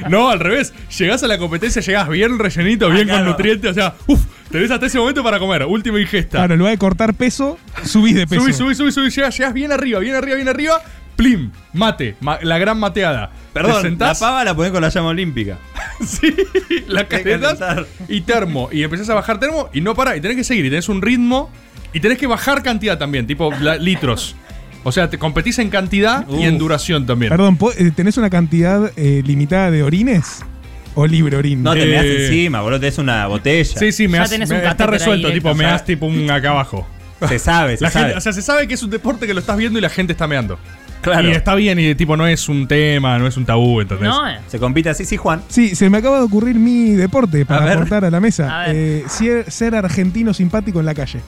No, 0.08 0.28
al 0.30 0.40
revés. 0.40 0.72
Llegás 0.98 1.22
a 1.22 1.26
la 1.28 1.38
competencia, 1.38 1.82
llegás 1.82 2.08
bien 2.08 2.38
rellenito, 2.38 2.88
bien 2.90 3.08
con 3.08 3.16
claro. 3.16 3.30
nutrientes. 3.30 3.70
O 3.70 3.74
sea, 3.74 3.94
uff, 4.06 4.20
tenés 4.50 4.70
hasta 4.70 4.86
ese 4.86 4.98
momento 4.98 5.22
para 5.22 5.38
comer. 5.38 5.64
Última 5.64 6.00
ingesta. 6.00 6.38
Claro, 6.38 6.54
en 6.54 6.58
lugar 6.58 6.72
de 6.74 6.78
cortar 6.78 7.14
peso, 7.14 7.58
subís 7.84 8.14
de 8.14 8.26
peso. 8.26 8.42
Subí, 8.42 8.52
subí, 8.52 8.74
subí, 8.74 8.92
subí. 8.92 9.10
Llegás, 9.10 9.36
llegás 9.38 9.52
bien 9.54 9.72
arriba, 9.72 9.98
bien 10.00 10.14
arriba, 10.14 10.36
bien 10.36 10.48
arriba. 10.48 10.80
Plim, 11.16 11.50
mate, 11.72 12.14
ma- 12.20 12.38
la 12.42 12.58
gran 12.58 12.78
mateada. 12.78 13.30
Te 13.30 13.34
Perdón, 13.54 13.76
la 13.76 13.80
sentás, 13.80 14.18
pava 14.20 14.44
la 14.44 14.54
ponés 14.54 14.70
con 14.70 14.82
la 14.82 14.90
llama 14.90 15.08
olímpica. 15.08 15.56
sí, 16.06 16.34
la 16.88 17.08
que 17.08 17.38
y 18.08 18.20
termo. 18.20 18.68
Y 18.70 18.82
empezás 18.82 19.08
a 19.08 19.14
bajar 19.14 19.40
termo 19.40 19.70
y 19.72 19.80
no 19.80 19.94
para. 19.94 20.14
Y 20.16 20.20
tenés 20.20 20.36
que 20.36 20.44
seguir. 20.44 20.66
Y 20.66 20.70
tenés 20.70 20.88
un 20.90 21.00
ritmo. 21.00 21.50
Y 21.94 22.00
tenés 22.00 22.18
que 22.18 22.26
bajar 22.26 22.62
cantidad 22.62 22.98
también, 22.98 23.26
tipo 23.26 23.50
la- 23.60 23.76
litros. 23.76 24.36
O 24.84 24.92
sea, 24.92 25.08
te 25.10 25.18
competís 25.18 25.58
en 25.58 25.70
cantidad 25.70 26.28
y 26.28 26.42
en 26.44 26.54
Uf. 26.54 26.60
duración 26.60 27.06
también. 27.06 27.30
Perdón, 27.30 27.56
¿po- 27.56 27.72
eh, 27.72 27.90
¿tenés 27.96 28.18
una 28.18 28.28
cantidad 28.30 28.92
eh, 28.96 29.22
limitada 29.24 29.70
de 29.70 29.82
orines? 29.82 30.44
¿O 30.96 31.06
libre 31.06 31.36
orín? 31.36 31.62
No 31.62 31.72
te 31.74 31.82
Eh, 31.84 31.86
me 31.86 31.92
das 31.94 32.04
encima, 32.06 32.60
boludo, 32.62 32.80
tenés 32.80 32.98
una 32.98 33.26
botella. 33.28 33.78
Sí, 33.78 33.92
sí, 33.92 34.08
me 34.08 34.18
Ya 34.18 34.24
has- 34.24 34.30
tenés 34.30 34.48
me- 34.48 34.56
un 34.56 34.60
está 34.62 34.70
catéter 34.76 34.90
resuelto. 34.90 35.30
Tipo, 35.32 35.54
me 35.54 35.64
das 35.64 35.84
tipo 35.84 36.06
un 36.06 36.28
acá 36.30 36.50
abajo. 36.50 36.86
Se 37.28 37.38
sabe, 37.38 37.76
se 37.78 37.84
La 37.84 37.90
sabe. 37.90 38.04
gente, 38.06 38.18
o 38.18 38.20
sea, 38.20 38.32
se 38.34 38.42
sabe 38.42 38.66
que 38.68 38.74
es 38.74 38.82
un 38.82 38.90
deporte 38.90 39.26
que 39.26 39.32
lo 39.32 39.40
estás 39.40 39.56
viendo 39.56 39.78
y 39.78 39.82
la 39.82 39.88
gente 39.88 40.12
está 40.12 40.26
meando. 40.26 40.58
claro. 41.00 41.28
Y 41.28 41.32
está 41.32 41.54
bien, 41.54 41.78
y 41.78 41.94
tipo, 41.94 42.16
no 42.16 42.26
es 42.26 42.48
un 42.48 42.66
tema, 42.68 43.18
no 43.18 43.26
es 43.26 43.36
un 43.36 43.46
tabú, 43.46 43.80
¿entendés? 43.80 44.08
No, 44.08 44.28
eh. 44.28 44.38
Se 44.48 44.58
compite 44.58 44.90
así, 44.90 45.04
sí, 45.06 45.16
Juan. 45.16 45.40
Sí, 45.48 45.74
se 45.76 45.88
me 45.88 45.98
acaba 45.98 46.18
de 46.18 46.24
ocurrir 46.24 46.56
mi 46.56 46.90
deporte 46.90 47.46
para 47.46 47.64
ver. 47.64 47.74
aportar 47.76 48.04
a 48.04 48.10
la 48.10 48.20
mesa. 48.20 48.62
A 48.64 48.66
ver. 48.66 48.76
Eh, 48.76 49.04
ser, 49.08 49.50
ser 49.50 49.74
argentino 49.76 50.34
simpático 50.34 50.80
en 50.80 50.86
la 50.86 50.94
calle. 50.94 51.20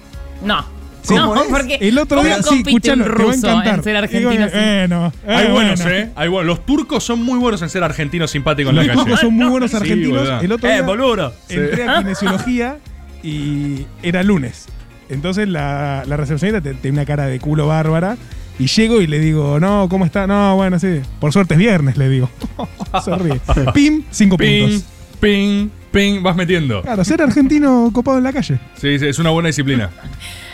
no. 0.44 0.76
¿Cómo 1.06 1.34
no, 1.34 1.42
es? 1.42 1.48
porque 1.48 1.74
El 1.80 1.98
otro 1.98 2.18
¿cómo 2.18 2.26
día, 2.28 2.42
sí, 2.42 2.48
compite 2.48 2.92
un 2.92 3.00
escuchalo, 3.00 3.04
te 3.04 3.08
va 3.10 3.14
a 3.14 3.18
ruso 3.32 3.48
encantar. 3.48 3.74
en 3.76 3.82
ser 3.84 3.96
argentino 3.96 4.46
eh, 4.52 4.88
Hay 5.26 5.50
buenos, 5.50 5.80
bueno. 5.82 5.96
¿eh? 5.96 6.10
Hay 6.16 6.28
buenos. 6.28 6.46
Los 6.46 6.66
turcos 6.66 7.04
son 7.04 7.22
muy 7.22 7.38
buenos 7.38 7.62
en 7.62 7.68
ser 7.68 7.82
argentinos 7.84 8.30
simpáticos 8.30 8.70
en 8.70 8.76
la 8.76 8.82
Los 8.82 8.88
calle. 8.92 9.00
turcos 9.04 9.20
son 9.20 9.34
muy 9.34 9.46
buenos 9.48 9.74
argentinos. 9.74 10.42
el 10.42 10.52
otro 10.52 10.68
Eh, 10.68 10.72
día 10.74 10.82
boludo. 10.82 11.32
entré 11.48 11.88
a 11.88 11.98
kinesiología 11.98 12.76
y 13.22 13.86
era 14.02 14.22
lunes. 14.22 14.66
Entonces 15.08 15.48
la, 15.48 16.04
la 16.06 16.16
recepcionista 16.16 16.60
te- 16.60 16.74
tenía 16.74 17.00
una 17.00 17.06
cara 17.06 17.26
de 17.26 17.38
culo 17.40 17.66
bárbara. 17.66 18.16
Y 18.60 18.66
llego 18.66 19.00
y 19.00 19.06
le 19.06 19.20
digo, 19.20 19.60
no, 19.60 19.86
¿cómo 19.88 20.04
está? 20.04 20.26
No, 20.26 20.56
bueno, 20.56 20.80
sí. 20.80 21.00
Por 21.20 21.32
suerte 21.32 21.54
es 21.54 21.58
viernes, 21.60 21.96
le 21.96 22.08
digo. 22.08 22.28
Ríe. 23.18 23.40
Pim, 23.72 24.02
cinco 24.10 24.36
Ping, 24.36 24.62
puntos. 24.68 24.84
ping, 25.20 25.68
ping, 25.90 26.22
vas 26.22 26.36
metiendo. 26.36 26.82
Claro, 26.82 27.04
ser 27.04 27.22
argentino 27.22 27.90
copado 27.92 28.18
en 28.18 28.24
la 28.24 28.32
calle. 28.32 28.58
Sí, 28.76 28.98
sí, 28.98 29.06
es 29.06 29.18
una 29.18 29.30
buena 29.30 29.48
disciplina. 29.48 29.90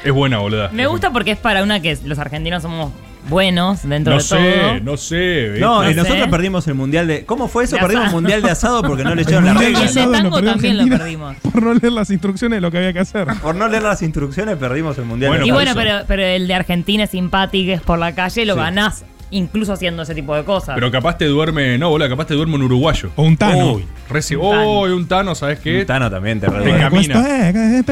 Es 0.05 0.13
buena, 0.13 0.39
boluda. 0.39 0.69
Me 0.73 0.87
gusta 0.87 1.11
porque 1.11 1.33
es 1.33 1.39
para 1.39 1.63
una 1.63 1.81
que 1.81 1.97
los 2.05 2.19
argentinos 2.19 2.63
somos 2.63 2.93
buenos 3.29 3.89
dentro 3.89 4.13
No 4.15 4.21
de 4.21 4.29
todo. 4.29 4.39
sé, 4.39 4.81
no 4.83 4.97
sé. 4.99 5.45
¿viste? 5.49 5.61
No, 5.61 5.83
No 5.83 5.91
y 5.91 5.95
nosotros 5.95 6.25
sé. 6.25 6.31
perdimos 6.31 6.69
el 6.69 6.75
mundial 6.75 7.07
de. 7.07 7.25
¿Cómo 7.25 7.49
fue 7.49 7.65
eso? 7.65 7.77
De 7.77 7.81
Perdimos 7.83 8.07
el 8.09 8.13
mundial 8.13 8.43
de 8.43 8.51
asado 8.51 8.83
porque 8.83 9.03
no 9.03 9.15
le 9.15 9.23
echaron 9.23 9.57
de 9.59 9.71
Y 9.71 9.75
el 9.75 9.95
de 9.95 10.07
tango 10.09 10.43
también 10.43 10.77
lo 10.77 10.87
perdimos. 10.99 11.37
Por 11.53 11.63
no 11.63 11.73
leer 11.73 11.93
las 11.93 12.11
instrucciones 12.11 12.59
de 12.59 12.61
lo 12.61 12.71
que 12.71 12.77
había 12.79 12.93
que 12.93 12.99
hacer. 12.99 13.27
Por 13.43 13.55
no 13.55 13.67
leer 13.67 13.83
las 13.83 14.03
instrucciones, 14.03 14.57
perdimos 14.59 14.99
el 14.99 15.07
mundial 15.07 15.31
Bueno, 15.31 15.45
de 15.45 15.49
Y 15.49 15.53
bueno, 15.53 15.73
pero 16.07 16.23
el 16.23 16.47
de 16.47 16.55
Argentina 16.55 17.05
es 17.05 17.11
simpático, 17.11 17.73
es 17.73 17.81
por 17.81 17.99
la 17.99 18.15
calle, 18.15 18.45
lo 18.45 18.55
Sí. 18.55 18.61
ganás 18.61 19.05
incluso 19.31 19.73
haciendo 19.73 20.03
ese 20.03 20.15
tipo 20.15 20.35
de 20.35 20.45
cosas. 20.45 20.75
Pero 20.75 20.91
capaz 20.91 21.19
te 21.19 21.27
duerme. 21.27 21.79
No, 21.79 21.91
boluda, 21.91 22.09
capaz 22.09 22.27
te 22.27 22.35
duerme 22.35 22.55
un 22.57 22.63
uruguayo. 22.63 23.11
O 23.17 23.23
un 23.23 23.37
tano. 23.37 23.75
Uy, 23.75 23.85
reci- 24.11 24.37
Un 24.37 24.51
tano. 24.51 24.81
Uy, 24.81 24.91
un 24.91 25.07
tano, 25.09 25.35
¿sabes 25.35 25.59
qué? 25.61 25.81
Un 25.81 25.87
Tano 25.87 26.11
también 26.11 26.41
te 26.41 26.47
reduele. 26.49 26.89
Cuesta, 26.91 27.49
eh, 27.49 27.51
eh. 27.51 27.83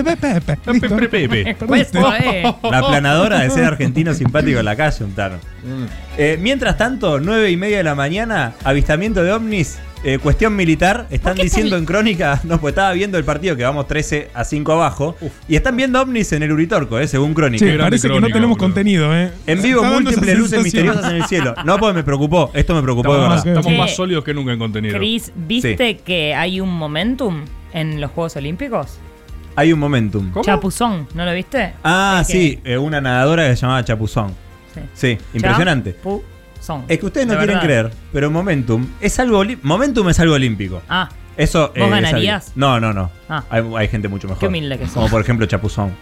Listo. 0.73 0.88
Pepe, 0.90 1.29
pepe. 1.29 1.51
Eh. 1.51 2.55
La 2.71 2.81
planadora 2.87 3.40
de 3.40 3.51
ser 3.51 3.64
argentino 3.64 4.14
simpático 4.14 4.59
en 4.59 4.64
la 4.64 4.77
calle, 4.77 5.05
un 5.05 5.12
Tano. 5.12 5.37
Mm. 5.64 5.85
Eh, 6.18 6.38
mientras 6.40 6.77
tanto, 6.77 7.21
9 7.21 7.51
y 7.51 7.57
media 7.57 7.79
de 7.79 7.85
la 7.85 7.95
mañana, 7.95 8.55
avistamiento 8.64 9.23
de 9.23 9.33
ovnis, 9.33 9.79
eh, 10.05 10.19
cuestión 10.19 10.55
militar. 10.57 11.07
Están 11.11 11.37
diciendo 11.37 11.69
están- 11.77 11.79
en 11.81 11.85
crónica, 11.87 12.41
no, 12.45 12.61
pues 12.61 12.73
estaba 12.73 12.93
viendo 12.93 13.19
el 13.19 13.25
partido 13.25 13.57
que 13.57 13.65
vamos 13.65 13.87
13 13.87 14.31
a 14.35 14.45
5 14.45 14.73
abajo. 14.73 15.17
Y 15.49 15.57
están 15.57 15.77
viendo 15.77 16.01
ovnis 16.01 16.33
en 16.33 16.43
el 16.43 16.53
Uritorco, 16.53 16.99
eh, 16.99 17.07
según 17.09 17.35
crónica. 17.35 17.65
Sí, 17.65 17.67
grande 17.67 17.85
parece 17.85 18.09
que 18.09 18.15
no 18.15 18.19
crónica, 18.21 18.35
tenemos 18.35 18.59
contenido, 18.59 19.17
¿eh? 19.17 19.31
En 19.47 19.62
vivo, 19.62 19.83
múltiples 19.85 20.38
luces 20.38 20.62
misteriosas 20.62 21.11
en 21.11 21.17
el 21.17 21.25
cielo. 21.25 21.55
No, 21.65 21.79
pues 21.79 21.95
me 21.95 22.03
preocupó. 22.03 22.51
Esto 22.55 22.75
me 22.75 22.83
preocupó 22.83 23.12
de 23.15 23.19
Estamos, 23.21 23.45
verdad. 23.45 23.55
más, 23.55 23.59
estamos 23.59 23.73
Sí. 23.73 23.79
más 23.79 23.97
sólidos 23.97 24.25
que 24.25 24.35
nunca 24.35 24.53
en 24.53 24.59
contenido. 24.59 24.97
Chris, 24.99 25.33
¿viste 25.35 25.97
que 25.99 26.35
hay 26.35 26.61
un 26.61 26.71
momentum 26.71 27.45
en 27.73 28.01
los 28.01 28.11
Juegos 28.11 28.37
Olímpicos? 28.37 28.99
Hay 29.55 29.73
un 29.73 29.79
momentum. 29.79 30.31
¿Cómo? 30.31 30.45
Chapuzón, 30.45 31.07
¿no 31.15 31.25
lo 31.27 31.33
viste? 31.35 31.75
Ah, 31.85 32.19
Es 32.23 32.27
que- 32.29 32.33
sí, 32.33 32.61
eh, 32.65 32.79
una 32.79 33.01
nadadora 33.03 33.47
que 33.49 33.55
se 33.57 33.61
llamaba 33.62 33.85
Chapuzón. 33.85 34.35
Sí. 34.75 34.81
Sí, 34.95 35.19
impresionante. 35.35 35.95
Chapuzón. 36.62 36.85
Es 36.88 36.98
que 36.98 37.07
ustedes 37.07 37.27
no 37.27 37.33
quieren 37.35 37.59
verdad. 37.59 37.62
creer, 37.62 37.90
pero 38.12 38.31
Momentum 38.31 38.87
es 39.01 39.18
algo 39.18 39.42
Momentum 39.62 40.09
es 40.09 40.20
algo 40.20 40.35
olímpico. 40.35 40.83
Ah, 40.88 41.09
Eso 41.37 41.72
¿Vos 41.77 41.90
ganarías? 41.90 42.53
No, 42.55 42.79
no, 42.79 42.92
no. 42.92 43.11
Ah. 43.29 43.44
Hay, 43.51 43.62
hay 43.77 43.88
gente 43.88 44.09
mucho 44.09 44.29
mejor. 44.29 44.40
Qué 44.40 44.46
humilde 44.46 44.79
que. 44.79 44.87
Como 44.87 45.09
por 45.09 45.20
ejemplo 45.20 45.46
Chapuzón. 45.46 45.92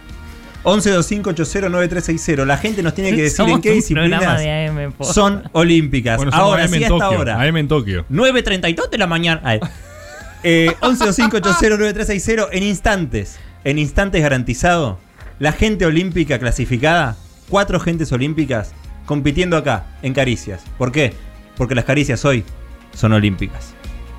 1125809360. 0.63 2.45
La 2.45 2.57
gente 2.57 2.83
nos 2.83 2.93
tiene 2.93 3.15
que 3.15 3.23
decir 3.23 3.37
somos 3.37 3.55
en 3.55 3.61
qué 3.61 3.71
disciplinas 3.71 4.39
de 4.39 4.67
AM, 4.67 4.93
son 5.01 5.43
olímpicas. 5.53 6.17
Bueno, 6.17 6.31
ahora 6.33 6.63
AM 6.63 6.69
sí 6.69 6.75
en 6.75 6.83
hasta 6.83 6.99
Tokio. 6.99 7.17
ahora. 7.17 7.41
AM 7.41 7.57
en 7.57 7.67
Tokio. 7.67 8.05
9.32 8.11 8.89
de 8.89 8.97
la 8.99 9.07
mañana. 9.07 9.59
Eh, 10.43 10.71
1125809360 10.81 12.49
en 12.51 12.63
instantes. 12.63 13.39
En 13.63 13.79
instantes 13.79 14.21
garantizado. 14.21 14.99
La 15.39 15.53
gente 15.53 15.85
olímpica 15.87 16.37
clasificada. 16.37 17.15
Cuatro 17.49 17.79
gentes 17.79 18.11
olímpicas 18.11 18.73
compitiendo 19.05 19.57
acá, 19.57 19.85
en 20.01 20.13
Caricias. 20.13 20.63
¿Por 20.77 20.91
qué? 20.91 21.13
Porque 21.57 21.75
las 21.75 21.85
caricias 21.85 22.23
hoy 22.25 22.43
son 22.93 23.13
olímpicas. 23.13 23.73